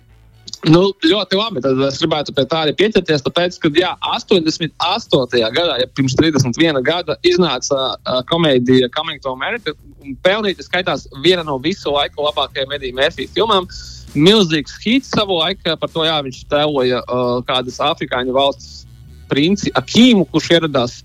Nu, 0.68 0.90
ļoti 1.06 1.38
labi. 1.40 1.62
Tad 1.64 1.80
es 1.88 2.00
gribētu 2.02 2.34
pie 2.36 2.44
tā 2.50 2.64
arī 2.66 2.74
pieķerties. 2.76 3.24
Tāpēc, 3.24 3.56
ka 3.64 3.72
jā, 3.78 3.94
88. 4.04 5.44
gadā, 5.56 5.78
ja 5.80 5.88
pirms 5.96 6.18
31 6.20 6.82
gada, 6.84 7.16
iznāca 7.24 7.78
uh, 7.94 8.20
komēdija 8.28 8.90
Coming 8.92 9.24
to 9.24 9.32
America 9.32 9.72
un 10.04 10.18
pelnīja 10.26 10.66
skaitās 10.66 11.06
viena 11.24 11.46
no 11.48 11.56
visu 11.64 11.94
laiku 11.94 12.26
labākajām 12.28 12.76
Edija 12.76 13.00
Mērfija 13.00 13.32
filmām. 13.38 13.70
Milzīgs 14.18 14.76
hits 14.84 15.14
savu 15.16 15.40
laiku, 15.40 15.72
par 15.80 15.94
to 15.94 16.04
jā, 16.04 16.18
viņš 16.26 16.44
tēloja 16.52 17.00
uh, 17.06 17.40
kādas 17.48 17.80
afrikāņu 17.94 18.36
valsts 18.36 18.87
princi 19.30 19.72
Akīmu, 19.78 20.26
kurš 20.32 20.50
ieradās 20.58 20.98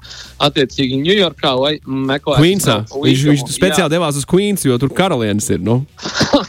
attiecīgi 0.43 1.00
Ņujorkā, 1.02 1.52
lai 1.58 1.73
meklētu 1.87 2.43
Queensā. 2.43 2.76
savu 2.89 3.04
Viņš, 3.06 3.25
viņš 3.30 3.45
speciāli 3.54 3.93
devās 3.95 4.19
uz 4.21 4.26
Queens, 4.28 4.65
jo 4.67 4.78
tur 4.82 4.93
karalienes 4.97 5.49
ir. 5.52 5.61
Nu. 5.63 5.80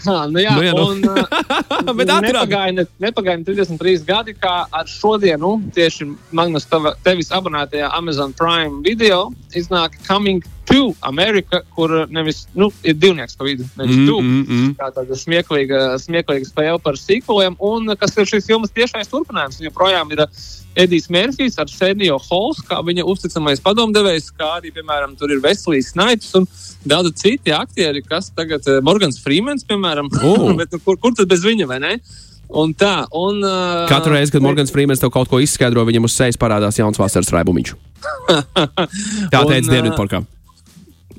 Jā, 0.05 0.17
nu 0.33 0.43
jā, 0.43 0.55
Nu 0.57 0.65
jā, 0.65 0.73
nu. 0.77 0.87
un, 0.93 1.03
uh, 1.09 1.93
Bet 1.93 2.09
atrada. 2.09 2.21
nepagaida, 2.27 2.83
ne, 2.83 2.87
nepagaida 3.07 3.45
33 3.51 4.05
gadi, 4.07 4.35
kā 4.39 4.55
ar 4.71 4.89
šodienu 4.89 5.55
tieši 5.75 6.07
Magnus 6.31 6.67
tevis 7.03 7.31
abonētajā 7.33 7.89
Amazon 7.97 8.33
Prime 8.37 8.81
video 8.85 9.27
iznāk 9.57 9.97
Coming 10.07 10.43
to 10.73 10.81
America, 11.05 11.61
kur 11.77 11.93
nevis 12.09 12.43
nu, 12.57 12.71
ir 12.81 12.97
divnieks 12.97 13.37
pa 13.37 13.45
vidu, 13.45 13.67
nevis 13.77 13.95
Mm, 14.01 14.07
tu. 14.09 14.17
mm, 14.25 14.43
mm. 14.49 14.73
Tā 14.81 14.89
tāda 14.97 15.17
smieklīga, 15.21 15.83
smieklīga 16.01 16.49
spēle 16.49 16.81
par 16.81 16.97
sīkuliem, 16.97 17.55
un 17.61 17.93
kas 18.01 18.17
ir 18.17 18.25
šīs 18.33 18.49
filmas 18.49 18.73
tiešais 18.73 19.11
turpinājums. 19.13 19.61
Viņa 19.61 19.73
projām 19.77 20.11
ir 20.15 20.23
uh, 20.25 20.43
Edijs 20.75 21.05
Mērfijs 21.13 21.59
ar 21.61 21.69
Sēniju 21.69 22.17
Hols, 22.25 22.63
kā 22.65 22.81
viņa 22.81 23.05
uzticamais 23.05 23.61
padomdevējs, 23.61 24.31
kā 24.33 24.55
arī, 24.57 24.73
piemēram, 24.73 25.13
tur 25.19 25.29
ir 25.35 25.43
Veselīs 25.43 25.91
Snipes 25.93 26.33
un 26.39 26.49
daudz 26.89 27.13
citi 27.21 27.53
aktieri, 27.53 28.01
kas 28.01 28.31
tagad, 28.33 28.65
uh, 28.67 28.81
Morgans 28.81 29.21
Freemans, 29.21 29.63
piemēram, 29.69 30.09
O. 30.25 30.35
bet, 30.59 30.73
nu, 30.73 30.81
kur, 30.81 30.97
kur 30.97 31.13
tad 31.13 31.29
bez 31.29 31.45
viņa, 31.45 31.69
vai 31.69 31.79
ne? 31.85 31.95
Un 32.53 32.73
tā, 32.77 33.05
un. 33.17 33.39
Uh, 33.45 33.85
Katru 33.89 34.13
reizi, 34.13 34.33
kad 34.35 34.43
Morgans 34.45 34.69
Freemans 34.73 34.99
tev 35.01 35.09
kaut 35.13 35.29
ko 35.31 35.39
izskaidro, 35.41 35.85
viņam 35.87 36.05
uz 36.09 36.13
sejas 36.17 36.37
parādās 36.37 36.77
jauns 36.77 36.99
vasaras 37.01 37.31
raibumiņš. 37.33 37.71
Tā 39.33 39.39
teica 39.47 39.69
Dienvidparkā. 39.71 40.19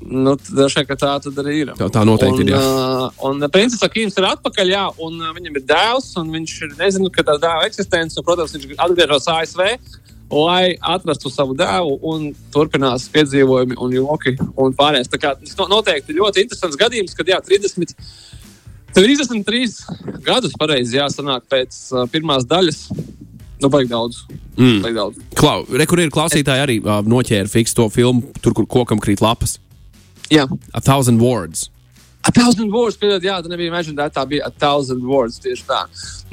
Nu, 0.05 0.35
ka 0.37 0.95
tā 0.95 1.11
tad 1.23 1.39
arī 1.41 1.55
ir. 1.63 1.71
Tā- 1.77 1.89
tā 1.89 2.03
noteikti 2.05 2.43
un, 2.43 2.47
ir, 2.47 2.53
jā. 2.53 2.59
Uh, 2.61 3.29
un 3.29 3.45
princesa 3.49 3.89
Kīms 3.89 4.17
ir 4.19 4.27
atpakaļ, 4.29 4.69
jā, 4.69 4.83
un 5.01 5.17
uh, 5.21 5.31
viņam 5.33 5.57
ir 5.57 5.65
dēls, 5.65 6.11
un 6.21 6.29
viņš 6.35 6.53
ir 6.61 6.75
nezinu, 6.77 7.09
ka 7.13 7.25
tā 7.25 7.39
dēla 7.41 7.65
eksistence, 7.65 8.17
un, 8.19 8.25
protams, 8.27 8.53
viņš 8.53 8.77
atgriežas 8.77 9.29
ASV. 9.33 9.63
Lai 10.35 10.73
atrastu 10.81 11.29
savu 11.29 11.53
dēlu, 11.53 11.99
un 12.01 12.31
turpinās 12.53 13.03
piedzīvojumi, 13.13 13.75
un 13.77 13.91
joki 13.93 14.33
un 14.57 14.73
pārējais. 14.73 15.09
Tā 15.13 15.19
kā 15.21 15.35
Tas 15.37 15.57
no- 15.57 15.67
noteikti 15.69 16.17
ļoti 16.17 16.45
interesants 16.45 16.77
gadījums, 16.81 17.13
kad 17.17 17.29
jā, 17.29 17.37
30, 17.45 17.93
33 18.95 20.23
gadus 20.25 20.53
pareizi 20.57 20.97
jāsanāk 20.97 21.45
pēc 21.49 21.77
uh, 21.93 22.05
pirmās 22.09 22.45
daļas. 22.49 22.87
Nu, 23.61 23.69
baigi 23.69 23.89
daudz. 23.89 24.23
Mm. 24.57 24.81
Baigi 24.83 24.97
daudz. 24.97 25.21
Klau, 25.37 25.61
re, 25.69 25.85
kur 25.85 26.01
ir 26.01 26.09
klausītāji 26.13 26.63
arī 26.63 26.79
uh, 26.81 27.01
noķēra 27.05 27.49
fiks 27.51 27.73
to 27.77 27.87
filmu, 27.93 28.33
tur, 28.41 28.53
kur 28.57 28.65
kokam 28.65 28.99
krīt 29.03 29.21
lapas. 29.23 29.59
Jā, 30.33 30.47
A 30.73 30.81
Thousand 30.81 31.21
Words. 31.21 31.69
A 32.25 32.31
thousand 32.31 32.73
words, 32.73 32.95
piedod, 32.97 33.21
jā, 33.21 33.35
tā 33.37 33.49
nebija 33.51 33.69
Imagine 33.69 33.93
That, 33.99 34.15
tā 34.15 34.23
bija 34.25 34.47
a 34.47 34.49
thousand 34.49 35.03
words 35.05 35.37
tieši 35.43 35.61
tā. 35.67 35.83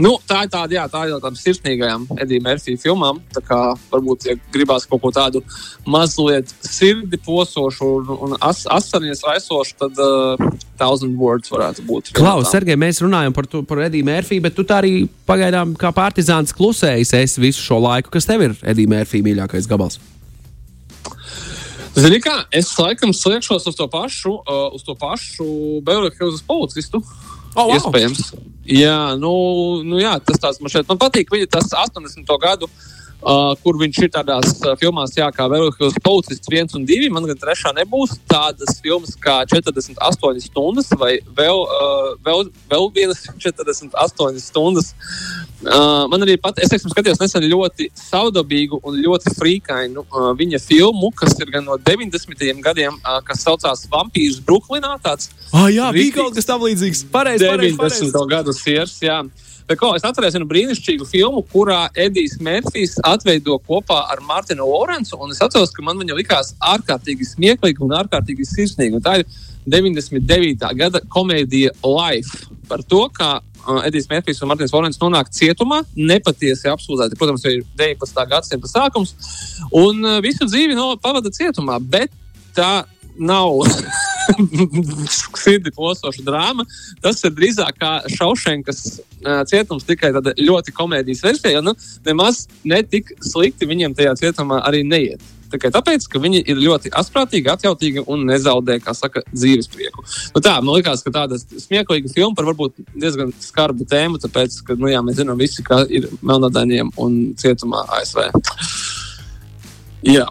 Nu, 0.00 0.14
tā 0.24 0.46
ir 0.46 0.52
tāda, 0.54 0.72
jā, 0.78 0.84
tā 0.88 1.02
ir 1.04 1.12
no 1.12 1.18
tādām 1.20 1.36
sirsnīgajām 1.36 2.06
Edija 2.16 2.44
Mērfija 2.46 2.80
filmām. 2.80 3.18
Tā 3.34 3.42
kā 3.44 3.58
varbūt, 3.90 4.24
ja 4.30 4.36
gribās 4.54 4.88
kaut 4.88 5.02
ko 5.02 5.10
tādu 5.12 5.42
mazliet 5.84 6.48
sirdi 6.64 7.20
posošu 7.20 7.90
un, 7.98 8.08
un 8.24 8.36
as, 8.40 8.62
asarņas 8.72 9.20
raisošu, 9.28 9.76
tad 9.82 10.00
uh, 10.00 10.46
thousand 10.80 11.20
words 11.20 11.52
varētu 11.52 11.84
būt. 11.84 12.14
Klaus, 12.16 12.48
Sergei, 12.54 12.78
mēs 12.80 13.02
runājam 13.04 13.36
par, 13.36 13.50
tu, 13.52 13.60
par 13.68 13.84
Ediju 13.84 14.08
Mērfiju, 14.08 14.46
bet 14.48 14.56
tu 14.56 14.64
tā 14.64 14.80
arī 14.80 14.94
pagaidām 15.28 15.76
kā 15.76 15.92
partizāns 15.92 16.56
klusējis 16.56 17.12
esi 17.20 17.44
visu 17.44 17.68
šo 17.68 17.82
laiku. 17.84 18.14
Kas 18.16 18.30
tev 18.32 18.48
ir 18.48 18.56
Edija 18.64 18.96
Mērfija 18.96 19.28
mīļākais 19.28 19.68
gabals? 19.68 20.00
Zini 21.92 22.22
kā, 22.24 22.38
es 22.56 22.70
laikam 22.80 23.12
sliekšos 23.12 23.66
uz 23.68 23.76
to 23.76 23.86
pašu, 23.92 24.38
uh, 24.40 24.70
uz 24.72 24.84
to 24.86 24.94
pašu 24.96 25.44
Hills 26.16 26.40
policistu. 26.46 27.02
Oh, 27.52 27.68
wow. 27.68 27.76
Iespējams. 27.76 28.32
Jā, 28.64 29.12
nu, 29.20 29.32
nu 29.84 30.00
jā, 30.00 30.14
tas 30.24 30.40
tāds 30.40 30.62
man 30.62 30.72
šeit 30.72 30.88
man 30.88 31.00
patīk. 31.00 31.28
Viņa 31.28 31.50
tas 31.52 31.68
80. 31.76 32.24
gadu, 32.40 32.68
uh, 33.20 33.52
kur 33.60 33.76
viņš 33.76 34.00
ir 34.06 34.12
tādās 34.14 34.54
uh, 34.62 34.72
filmās, 34.80 35.12
jā, 35.18 35.28
kā 35.36 35.50
Hills 35.52 36.00
policists 36.00 36.48
1 36.48 36.72
un 36.78 36.88
2. 36.88 37.10
Man 37.12 37.28
gan 37.28 37.42
trešā 37.44 37.74
nebūs 37.76 38.16
tādas 38.30 38.80
filmas 38.80 39.12
kā 39.20 39.42
48 39.52 40.46
stundas 40.46 40.88
vai 40.96 41.18
vēl, 41.20 41.64
uh, 41.66 42.14
vēl, 42.24 42.48
vēl 42.72 42.88
vienas 42.96 43.26
48 43.36 44.40
stundas. 44.40 44.94
Uh, 45.62 46.08
man 46.10 46.24
arī 46.24 46.34
pat, 46.42 46.56
es 46.58 46.72
esmu 46.74 46.90
skatījos 46.90 47.20
nesen 47.20 47.44
ļoti 47.46 47.86
saudabīgu 47.94 48.80
un 48.82 48.96
ļoti 48.98 49.30
frīkainu 49.36 50.02
uh, 50.02 50.32
viņa 50.38 50.58
filmu, 50.58 51.12
kas 51.14 51.36
ir 51.38 51.52
gan 51.54 51.68
no 51.68 51.76
90. 51.78 52.42
gadiem, 52.64 52.96
uh, 52.98 53.20
kas 53.26 53.44
saucās 53.46 53.84
Vampīrs 53.92 54.40
Brooklynā. 54.42 54.96
Tāds 55.04 55.30
Ah, 55.52 55.68
jā, 55.70 55.86
bija 55.94 56.16
kaut 56.16 56.34
kas 56.34 56.48
tam 56.48 56.64
līdzīgs. 56.66 57.04
Pareizi, 57.12 57.46
pareizi. 57.46 57.76
90. 57.78 57.78
pareizi. 57.78 58.28
gadu 58.34 58.54
siers. 58.56 58.98
Jā. 59.04 59.20
Bet, 59.68 59.78
ko, 59.78 59.92
es 59.94 60.02
atceros 60.02 60.34
vienu 60.34 60.48
brīnišķīgu 60.50 61.06
filmu, 61.06 61.44
kurā 61.52 61.84
Edijs 61.94 62.34
Mērfijs 62.42 62.96
atveido 63.06 63.60
kopā 63.62 64.00
ar 64.10 64.22
Mārtiņu 64.26 64.66
Lorenzu. 64.66 65.16
un 65.22 65.30
Es 65.30 65.40
atceros, 65.44 65.70
ka 65.70 65.84
man 65.86 66.00
viņa 66.02 66.16
likās 66.18 66.54
ārkārtīgi 66.58 67.28
smieklīga 67.36 67.84
un 67.86 67.94
ārkārtīgi 68.00 68.48
sirsnīga. 68.48 68.98
Un 68.98 69.06
Tā 69.06 69.20
ir 69.22 69.26
99. 69.70 70.74
gada 70.74 71.00
komēdija 71.06 71.70
Life 71.86 72.48
par 72.68 72.82
to, 72.82 73.06
kā 73.14 73.38
Edijs 73.86 74.08
Mērfijs 74.10 74.42
un 74.42 74.50
Martins 74.50 74.72
Vorens 74.74 75.00
nonāk 75.00 75.30
cietumā, 75.34 75.82
nepatiesi 75.96 76.70
apsūdzēti. 76.72 77.18
Protams, 77.20 77.44
ir 77.50 77.62
19. 77.78 78.24
gadsimta 78.30 78.70
sākums, 78.70 79.14
un 79.70 80.02
visu 80.24 80.48
dzīvi 80.48 80.78
no, 80.78 80.92
pavada 81.02 81.32
cietumā, 81.34 81.78
bet 81.80 82.12
tā 82.56 82.82
nav 83.18 83.60
sirdi 85.42 85.72
postoša 85.74 86.24
drāma. 86.26 86.66
Tas 87.02 87.22
ir 87.26 87.34
drīzāk 87.36 87.78
kā 87.80 87.92
Šaušenkas 88.16 88.82
uh, 88.88 89.42
cietums, 89.48 89.86
tikai 89.88 90.12
tāda 90.16 90.34
ļoti 90.38 90.74
komēdijas 90.76 91.22
versija. 91.26 91.56
Jo, 91.58 91.64
nu, 91.66 91.76
nemaz 92.06 92.46
netik 92.64 93.14
slikti 93.24 93.68
viņiem 93.68 93.96
tajā 93.98 94.16
cietumā 94.22 94.62
arī 94.66 94.82
neiet. 94.86 95.22
Tikai 95.52 95.70
tāpēc, 95.74 96.06
ka 96.08 96.20
viņi 96.22 96.42
ir 96.48 96.60
ļoti 96.60 96.92
asprātīgi, 96.98 97.50
atjautīgi 97.52 98.04
un 98.10 98.24
nezaudē, 98.30 98.78
kā 98.82 98.94
saka, 98.96 99.24
dzīves 99.30 99.68
prieku. 99.72 100.04
Nu 100.34 100.42
tā, 100.44 100.54
man 100.64 100.78
liekas, 100.78 101.04
ka 101.04 101.12
tāda 101.14 101.38
smieklīga 101.40 102.12
filma 102.12 102.36
par 102.38 102.48
varbūt 102.48 102.80
diezgan 102.92 103.34
skarbu 103.42 103.86
tēmu, 103.90 104.20
tāpēc, 104.22 104.62
ka, 104.66 104.76
nu 104.80 104.90
jā, 104.92 105.02
mēs 105.04 105.20
zinām 105.20 105.40
visi, 105.40 105.64
kā 105.66 105.82
ir 105.92 106.08
melnādainiem 106.24 106.94
un 107.02 107.18
cietumā 107.40 107.84
ASV. 107.98 108.24
Jā. 110.08 110.26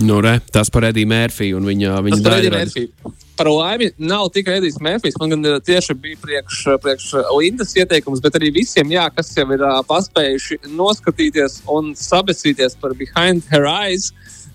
Nu, 0.00 0.20
re, 0.22 0.38
tas 0.54 0.70
par 0.70 0.86
Ediju 0.88 1.10
Mērfiju 1.10 1.58
un 1.58 1.66
viņa, 1.66 1.98
viņa 2.06 2.22
Tas 2.22 3.26
par 3.40 3.48
laimi 3.48 3.86
nav 3.96 4.26
tikai 4.34 4.58
Edijs 4.58 4.76
Mērfijs. 4.84 5.14
Man 5.20 5.30
gan 5.32 5.46
eh, 5.48 5.60
tieši 5.64 5.94
bija 5.96 6.16
priekš, 6.20 6.58
priekš 6.82 7.06
Lindas 7.38 7.72
ieteikums, 7.72 8.20
bet 8.20 8.34
arī 8.36 8.50
visiem, 8.52 8.90
jā, 8.92 9.06
kas 9.16 9.30
jau 9.32 9.46
ir 9.54 9.62
uh, 9.64 9.78
paspējuši 9.88 10.58
noskatīties 10.76 11.62
un 11.72 11.94
sabesīties 11.96 12.76
par 12.82 12.92
Behind 12.98 13.46
Her 13.48 13.64
Eyes. 13.70 14.10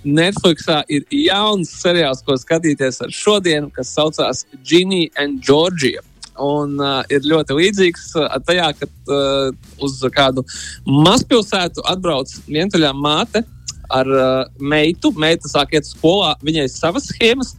Netflixā 0.06 0.84
ir 0.94 1.02
jauns 1.10 1.72
seriāls, 1.82 2.22
ko 2.22 2.38
skatīties 2.38 3.02
ar 3.02 3.10
šodienu, 3.10 3.72
kas 3.74 3.90
saucās 3.96 4.44
Ginny 4.62 5.08
and 5.18 5.42
Georgia. 5.42 6.04
Un 6.38 6.78
uh, 6.78 7.02
ir 7.10 7.26
ļoti 7.26 7.58
līdzīgs 7.58 8.12
uh, 8.22 8.38
tajā, 8.46 8.70
ka 8.78 8.86
uh, 8.86 9.50
uz 9.82 9.98
kādu 10.14 10.46
mazpilsētu 10.86 11.88
atbrauc 11.90 12.38
vientuļā 12.46 12.94
māte 12.94 13.42
ar 13.90 14.14
uh, 14.14 14.30
meitu. 14.62 15.10
Meita 15.18 15.50
sāk 15.50 15.74
iet 15.74 15.90
skolā, 15.90 16.36
viņai 16.46 16.70
ir 16.70 16.74
savas 16.76 17.10
schēmas. 17.10 17.56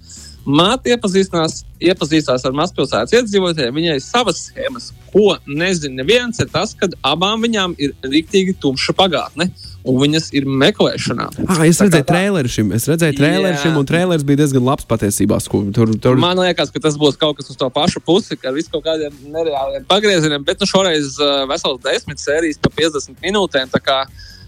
Māte 0.46 0.92
iepazīstinās, 0.94 1.64
iepazīstās 1.82 2.44
ar 2.46 2.54
mazpilsētas 2.54 3.16
iedzīvotājiem. 3.18 3.74
Viņai 3.74 3.96
ir 3.98 4.02
savas 4.04 4.44
schēmas, 4.46 4.92
ko 5.10 5.34
nezina 5.50 6.04
neviens. 6.04 6.38
Ir 6.38 6.50
tas, 6.52 6.70
ka 6.78 6.86
abām 7.06 7.42
viņām 7.42 7.74
ir 7.82 7.96
rīktīgi 8.06 8.54
tumša 8.62 8.94
pagātne, 8.94 9.48
un 9.82 9.98
viņas 9.98 10.30
ir 10.38 10.46
meklēšanā. 10.46 11.26
Ah, 11.48 11.64
es 11.66 11.80
Tā 11.80 11.88
redzēju 11.88 12.06
traileru 12.12 12.52
šim. 12.52 12.70
Es 12.78 12.86
redzēju 12.90 13.18
traileru 13.18 13.56
Jā. 13.56 13.64
šim, 13.64 13.80
un 13.80 13.88
trailers 13.90 14.26
bija 14.28 14.44
diezgan 14.44 14.62
labs 14.68 14.86
patiesībā. 14.86 15.40
Tur, 15.74 15.96
tur... 15.98 16.22
Man 16.22 16.38
liekas, 16.44 16.70
ka 16.74 16.82
tas 16.86 16.98
būs 17.00 17.18
kaut 17.18 17.40
kas 17.40 17.50
uz 17.50 17.58
to 17.58 17.70
pašu 17.74 18.04
pusi, 18.06 18.38
ka 18.38 18.52
ar 18.52 18.56
visu 18.56 18.70
kaut 18.70 18.86
kādiem 18.86 19.18
nereāliem 19.34 19.86
pagriezieniem, 19.90 20.46
bet 20.46 20.62
nu 20.62 20.70
šoreiz 20.70 21.18
uh, 21.18 21.42
vesels 21.50 21.82
desmit 21.82 22.22
sērijas 22.22 22.62
pa 22.62 22.70
50 22.70 23.18
minūtēm. 23.26 23.74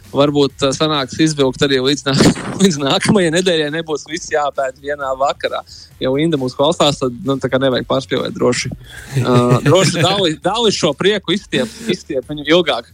Varbūt 0.09 0.65
uh, 0.65 0.73
sanāks 0.73 1.19
izvilkt 1.21 1.63
arī 1.67 1.81
līdz, 1.85 2.05
nāk, 2.07 2.39
līdz 2.63 2.79
nākamajai 2.81 3.33
nedēļai. 3.39 3.69
Nebūs 3.75 4.07
viss 4.09 4.33
jāpēta 4.33 4.81
vienā 4.83 5.11
vakarā. 5.21 5.61
Ja 6.01 6.13
Linda 6.15 6.41
mūs 6.41 6.57
klausās, 6.57 7.01
tad 7.03 7.17
nu, 7.27 7.37
tā 7.43 7.51
kā 7.53 7.61
nevajag 7.61 7.89
pārspīlēt 7.91 8.37
droši. 8.37 8.73
Uh, 9.21 9.59
droši 9.67 10.05
dali, 10.05 10.35
dali 10.43 10.73
šo 10.75 10.95
prieku, 10.97 11.35
izstiep, 11.37 11.71
izstiep 11.93 12.29
viņu 12.31 12.49
ilgāk. 12.49 12.93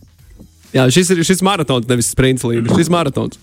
Jā, 0.74 0.88
šis 0.90 1.12
ir 1.14 1.22
šis 1.26 1.42
maratons, 1.46 1.86
nevis 1.86 2.10
sprints 2.10 2.42
līnija. 2.46 2.74
Šis 2.74 2.90
maratons. 2.90 3.38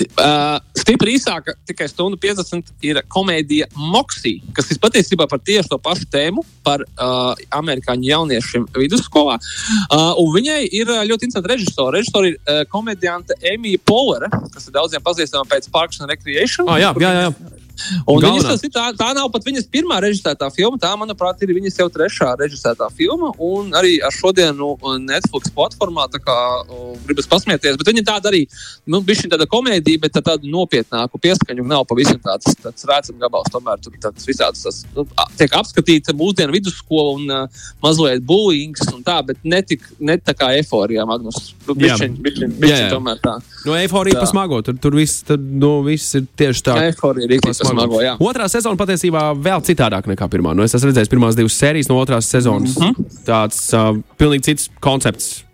Uh, 0.00 0.56
stipri 0.90 1.14
īsāka, 1.14 1.54
tikai 1.68 1.86
stundu 1.86 2.18
50, 2.18 2.72
ir 2.82 2.98
komēdija 3.12 3.68
Moksija, 3.78 4.42
kas 4.56 4.72
ir 4.74 4.80
patiesībā 4.82 5.28
par 5.30 5.38
tieši 5.46 5.70
to 5.70 5.78
pašu 5.78 6.08
tēmu, 6.10 6.42
par 6.66 6.82
uh, 6.82 7.38
amerikāņu 7.60 8.08
jauniešiem 8.08 8.66
vidusskolā. 8.74 9.38
Uh, 9.38 10.10
un 10.18 10.32
viņai 10.34 10.64
ir 10.66 10.90
uh, 10.90 11.04
ļoti 11.06 11.28
interesanti 11.28 11.52
režisori. 11.54 12.00
Režisori 12.00 12.34
ir 12.34 12.40
uh, 12.42 12.62
komēdiante 12.72 13.38
Emīļa 13.52 13.84
Polere, 13.86 14.32
kas 14.50 14.66
ir 14.66 14.74
daudziem 14.74 15.06
pazīstama 15.06 15.46
pēc 15.50 15.70
Parks 15.70 16.02
and 16.02 16.10
Recreation. 16.10 16.66
Ah, 16.66 16.80
jā, 16.82 16.90
jā, 16.98 17.14
jā. 17.28 17.59
Tas 18.46 18.64
tā, 18.74 18.86
tā 18.98 19.10
nav 19.16 19.30
pat 19.32 19.46
viņas 19.46 19.68
pirmā 19.72 20.00
režisētā 20.04 20.50
filma. 20.54 20.78
Tā, 20.80 20.92
manuprāt, 21.00 21.42
ir 21.44 21.54
viņas 21.56 21.80
jau 21.80 21.88
trešā 21.92 22.32
režisētā 22.40 22.88
filma. 22.96 23.32
Un 23.40 23.74
arī 23.78 23.98
ar 24.04 24.14
šodienu 24.14 24.72
Netflix 25.04 25.52
platformā 25.54 26.06
kā, 26.16 26.38
o, 26.68 26.94
gribas 27.06 27.28
pasmieties. 27.30 27.78
Bet 27.80 27.90
viņa 27.92 28.04
tāda 28.08 28.30
arī, 28.32 28.44
nu, 28.90 29.02
bija 29.06 29.30
tāda 29.32 29.48
komēdija, 29.50 30.02
bet 30.02 30.16
tā 30.16 30.24
tāda 30.24 30.48
nopietnāka 30.50 31.20
pieskaņa. 31.22 31.66
Nav 31.70 31.86
pavisam 31.90 32.20
tāds, 32.24 32.56
tāds 32.62 32.86
rēcams 32.88 33.20
gabals. 33.22 33.50
Tomēr 33.52 33.80
tur 33.84 33.96
tāds 34.02 34.26
visāds 34.28 34.64
tas, 34.66 34.82
nu, 34.96 35.06
tiek 35.38 35.54
apskatīta 35.60 36.14
mūsdienu 36.16 36.54
vidusskola 36.54 37.16
un 37.18 37.34
uh, 37.34 37.62
mazliet 37.84 38.24
bullyings 38.26 38.86
un 38.94 39.04
tā, 39.06 39.20
bet 39.26 39.40
ne, 39.44 39.62
tik, 39.66 39.84
ne 40.00 40.18
tā 40.20 40.34
kā 40.36 40.52
eforijā, 40.60 41.06
Magnus. 41.08 41.52
Nu, 41.66 41.76
bišķiņ, 41.78 42.16
bišķiņ, 42.24 42.56
bišķiņ 42.60 42.92
tomēr 42.94 43.20
tā. 43.22 43.36
No 43.66 43.76
eifórija 43.76 44.18
Tā. 44.18 44.24
pasmago. 44.24 44.60
Tur, 44.64 44.76
tur 44.80 44.96
viss, 44.96 45.24
tad, 45.26 45.42
no, 45.62 45.80
viss 45.86 46.16
ir 46.18 46.26
tieši 46.40 46.64
tā. 46.66 46.76
Eforija 46.90 47.28
ir 47.28 47.36
pasmago, 47.70 48.00
jā. 48.04 48.16
Otrā 48.30 48.48
sezona 48.52 48.78
patiesībā 48.80 49.26
vēl 49.38 49.62
citādāk 49.66 50.08
nekā 50.10 50.28
pirmā. 50.32 50.54
Nu, 50.56 50.66
es 50.66 50.74
esmu 50.76 50.90
redzējis 50.90 51.12
pirmās 51.12 51.38
divas 51.38 51.58
sērijas 51.60 51.90
no 51.90 52.00
otrās 52.00 52.30
sezonas. 52.30 52.76
Mm. 52.78 52.90
-hmm. 52.96 53.22
Tāds 53.28 53.62
uh, 53.76 53.94
pilnīgi 54.20 54.50
cits 54.50 54.70
koncepts. 54.80 55.44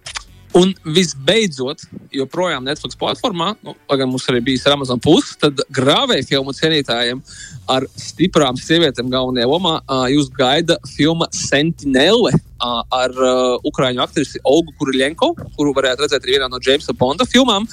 Un 0.56 0.70
visbeidzot, 0.88 1.82
joprojām 2.16 2.64
Netflix 2.64 2.96
platformā, 2.96 3.50
nu, 3.66 3.74
lai 3.90 3.98
gan 4.00 4.08
mums 4.08 4.24
arī 4.30 4.40
bija 4.46 4.72
Amazon 4.72 5.00
Plus, 5.02 5.34
tad 5.36 5.60
grāvēja 5.74 6.24
filmu 6.30 6.54
cienītājiem 6.56 7.20
ar 7.68 7.84
stiprām 8.00 8.56
sievietēm 8.56 9.10
galvenajā 9.12 9.50
lomā. 9.50 9.74
Uh, 9.84 10.06
jūs 10.14 10.30
gaida 10.32 10.78
filma 10.94 11.28
Sentinelle 11.34 12.32
uh, 12.62 12.82
ar 12.94 13.12
uh, 13.12 13.56
ukrāņu 13.66 14.02
aktrisi 14.04 14.40
Olgu 14.46 14.74
Kurilenko, 14.80 15.32
kuru 15.56 15.74
varētu 15.76 16.04
redzēt 16.04 16.24
arī 16.24 16.36
vienā 16.36 16.48
no 16.52 16.60
Jamesa 16.62 16.94
Bonda 16.96 17.26
filmām, 17.28 17.66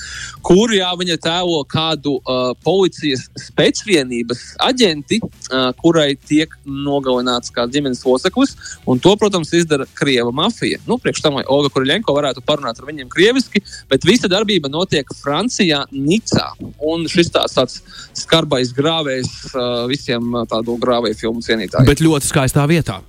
kur 0.45 0.73
jā, 0.73 0.89
viņa 0.99 1.17
tēlo 1.23 1.61
kādu 1.69 2.17
uh, 2.19 2.51
policijas 2.65 3.25
spēcvienības 3.47 4.43
aģenti, 4.63 5.19
uh, 5.23 5.69
kurai 5.79 6.13
tiek 6.15 6.53
nogalināts 6.65 7.53
kā 7.53 7.67
ģimenes 7.71 8.03
loceklis. 8.07 8.55
Un 8.89 9.01
to, 9.03 9.15
protams, 9.19 9.53
izdara 9.55 9.87
Krieva 9.97 10.33
mafija. 10.35 10.81
Nu, 10.89 10.99
priekš 11.01 11.23
tam, 11.23 11.39
lai 11.39 11.45
Olga 11.51 11.71
Kurilenko 11.73 12.15
varētu 12.15 12.43
parunāt 12.45 12.79
ar 12.79 12.89
viņiem 12.89 13.11
krieviski, 13.11 13.63
bet 13.91 14.07
visa 14.07 14.29
darbība 14.31 14.71
notiek 14.71 15.09
Francijā, 15.21 15.83
Nicā. 15.93 16.49
Un 16.83 17.07
šis 17.11 17.31
tāds, 17.33 17.55
tāds 17.57 17.79
skarbais 18.17 18.73
grāvējs 18.75 19.33
uh, 19.53 19.85
visiem 19.91 20.43
tādu 20.51 20.77
grāvēju 20.81 21.19
filmu 21.25 21.43
cienītājiem. 21.45 21.89
Bet 21.89 22.03
ļoti 22.03 22.31
skaistā 22.31 22.67
vietā. 22.69 23.01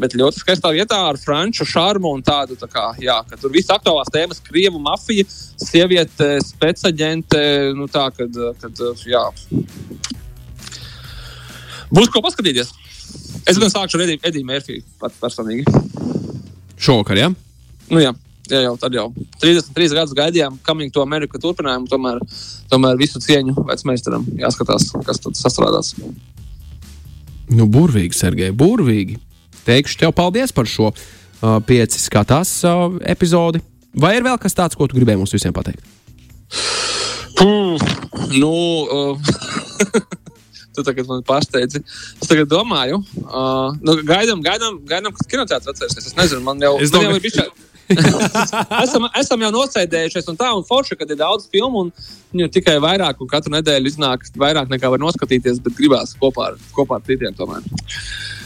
Bet 0.00 0.14
ļoti 0.16 0.40
skaistā 0.40 0.72
vietā 0.72 0.98
ar 1.10 1.18
franču 1.20 1.66
šarmu 1.68 2.14
un 2.16 2.22
tādu, 2.24 2.56
tā 2.60 2.68
kā, 2.70 2.84
jā, 3.02 3.18
ka 3.28 3.36
tur 3.40 3.52
viss 3.52 3.72
aktuālās 3.72 4.12
tēmas- 4.12 4.40
krievu 4.48 4.80
mafija, 4.80 5.26
sieviete, 5.60 6.38
spēcaģente, 6.46 7.42
nu 7.76 7.88
tā, 7.88 8.08
kad, 8.16 8.32
kad 8.60 8.72
jā. 9.04 9.24
Būs 11.92 12.08
ko 12.08 12.22
paskatīties. 12.24 12.72
Es 13.46 13.58
gan 13.58 13.68
sākšu 13.68 13.98
ar 13.98 14.06
Ediju, 14.06 14.20
Ediju 14.24 14.48
Mērfiju 14.48 14.82
pats 15.00 15.18
personīgi. 15.20 15.64
Šovakar, 16.78 17.18
jā? 17.18 17.28
Nu, 17.90 18.00
jā, 18.00 18.14
jā, 18.48 18.62
jau 18.64 18.76
tad 18.80 18.94
jau 18.96 19.08
33 19.42 19.92
gadus 19.98 20.14
gaidījām, 20.16 20.58
Coming 20.64 20.92
to 20.94 21.02
America 21.02 21.38
turpinājumu. 21.42 21.90
Tomēr, 21.90 22.22
tomēr 22.70 22.96
visu 23.00 23.20
cieņu 23.20 23.66
vecmeistaram 23.68 24.24
jāskatās, 24.40 24.88
kas 25.04 25.20
tad 25.20 25.36
sastrādās. 25.36 25.92
Nu, 27.52 27.66
burvīgi, 27.68 28.16
Sergei, 28.16 28.54
burvīgi. 28.56 29.18
Teikšu 29.66 29.98
tev 30.00 30.12
paldies 30.16 30.52
par 30.54 30.66
šo 30.70 30.90
uh, 30.92 31.58
pieci 31.66 32.00
skatās 32.02 32.54
uh, 32.66 32.96
epizodi. 33.08 33.62
Vai 33.94 34.16
ir 34.16 34.24
vēl 34.26 34.38
kas 34.40 34.56
tāds, 34.56 34.76
ko 34.78 34.88
tu 34.88 34.96
gribēji 34.96 35.20
mums 35.20 35.34
visiem 35.34 35.52
pateikt? 35.54 35.84
Puh, 37.38 37.80
nu, 38.36 38.52
uh, 38.86 39.18
tu 40.74 40.84
tagad 40.86 41.08
man 41.08 41.24
pārsteidzi. 41.28 41.82
Es 42.20 42.30
tagad 42.30 42.48
domāju, 42.52 43.02
uh, 43.26 43.74
nu, 43.84 43.98
gaidām, 44.08 44.42
gaidām, 44.44 44.80
gaidām 44.88 45.14
kas 45.16 45.28
kinoteātris 45.30 45.74
atcerēsies. 45.74 46.10
Es 46.12 46.16
nezinu, 46.18 46.42
man 46.46 46.62
jau, 46.62 46.74
Es 46.80 46.92
man 46.94 47.06
jau 47.06 47.12
domāju- 47.12 47.20
ir 47.20 47.28
bijis. 47.28 47.68
esam, 48.86 49.04
esam 49.18 49.42
jau 49.42 49.50
nosēdējušies, 49.52 50.28
un 50.30 50.38
tā, 50.40 50.52
un 50.56 50.62
forši, 50.64 50.96
kad 50.96 51.10
ir 51.12 51.18
daudz 51.20 51.48
filmu, 51.52 51.82
un 51.86 51.90
viņu 52.32 52.46
ir 52.46 52.52
tikai 52.54 52.78
vairāk, 52.80 53.20
un 53.20 53.28
katru 53.28 53.52
nedēļu 53.52 53.90
iznāk 53.90 54.24
vairāk 54.40 54.70
nekā 54.72 54.88
var 54.94 55.02
noskatīties, 55.02 55.60
bet 55.64 55.76
gribās 55.76 56.14
kopā 56.20 56.52
ar, 56.52 56.60
kopā 56.76 57.00
ar 57.00 57.04
citiem 57.08 57.36
tomēr. 57.36 57.66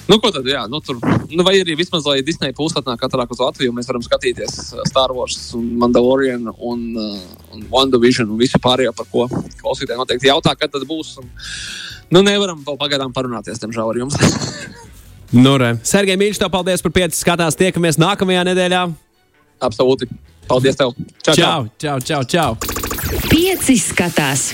Nu, 0.07 0.21
ko 0.23 0.31
tad, 0.31 0.47
jā, 0.47 0.61
nu, 0.71 0.79
tur, 0.85 1.01
nu, 1.03 1.43
vai 1.43 1.57
arī 1.59 1.75
vismaz, 1.79 2.05
lai 2.07 2.21
Disney 2.27 2.55
Plus 2.55 2.77
atnāk 2.79 3.01
katrā 3.03 3.25
uz 3.27 3.41
Latviju, 3.43 3.75
mēs 3.75 3.89
varam 3.91 4.05
skatīties 4.05 4.55
uh, 4.77 4.85
Star 4.87 5.11
Wars, 5.15 5.39
un 5.59 5.65
Mandalorian, 5.81 6.47
un, 6.55 6.85
uh, 6.95 7.17
un 7.57 7.65
WandaVision, 7.73 8.31
un 8.31 8.39
visu 8.39 8.61
pārējo, 8.63 8.95
par 8.95 9.09
ko 9.11 9.27
klausītāji 9.63 9.99
noteikti 9.99 10.31
jautā, 10.31 10.55
kad 10.59 10.71
tad 10.71 10.87
būs. 10.87 11.17
Un, 11.23 11.33
nu, 12.15 12.23
nevaram 12.23 12.63
vēl 12.67 12.79
pagaidām 12.79 13.15
parunāties, 13.17 13.59
diemžēl, 13.63 13.91
ar 13.91 14.03
jums. 14.05 14.21
Nu, 15.35 15.57
re. 15.59 15.73
Sergei 15.83 16.15
Mīļš, 16.15 16.39
tev 16.39 16.53
paldies 16.55 16.85
par 16.85 16.93
pieci 16.95 17.19
skatās. 17.19 17.57
Tiekamies 17.59 17.97
nākamajā 17.99 18.45
nedēļā. 18.47 18.85
Absolūti. 19.67 20.07
Paldies 20.47 20.79
tev! 20.79 20.95
Čau, 21.19 21.35
čau. 21.35 21.67
Čau, 21.83 21.97
čau, 21.99 22.23
čau! 22.31 22.55
čau. 22.55 22.77
Pieci 23.27 23.75
skatās. 23.83 24.53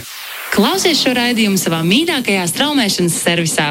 Klausies 0.53 1.01
šo 1.05 1.13
raidījumu 1.17 1.61
savā 1.61 1.83
mīļākajā 1.85 2.49
straumēšanas 2.51 3.21
servisā. 3.21 3.69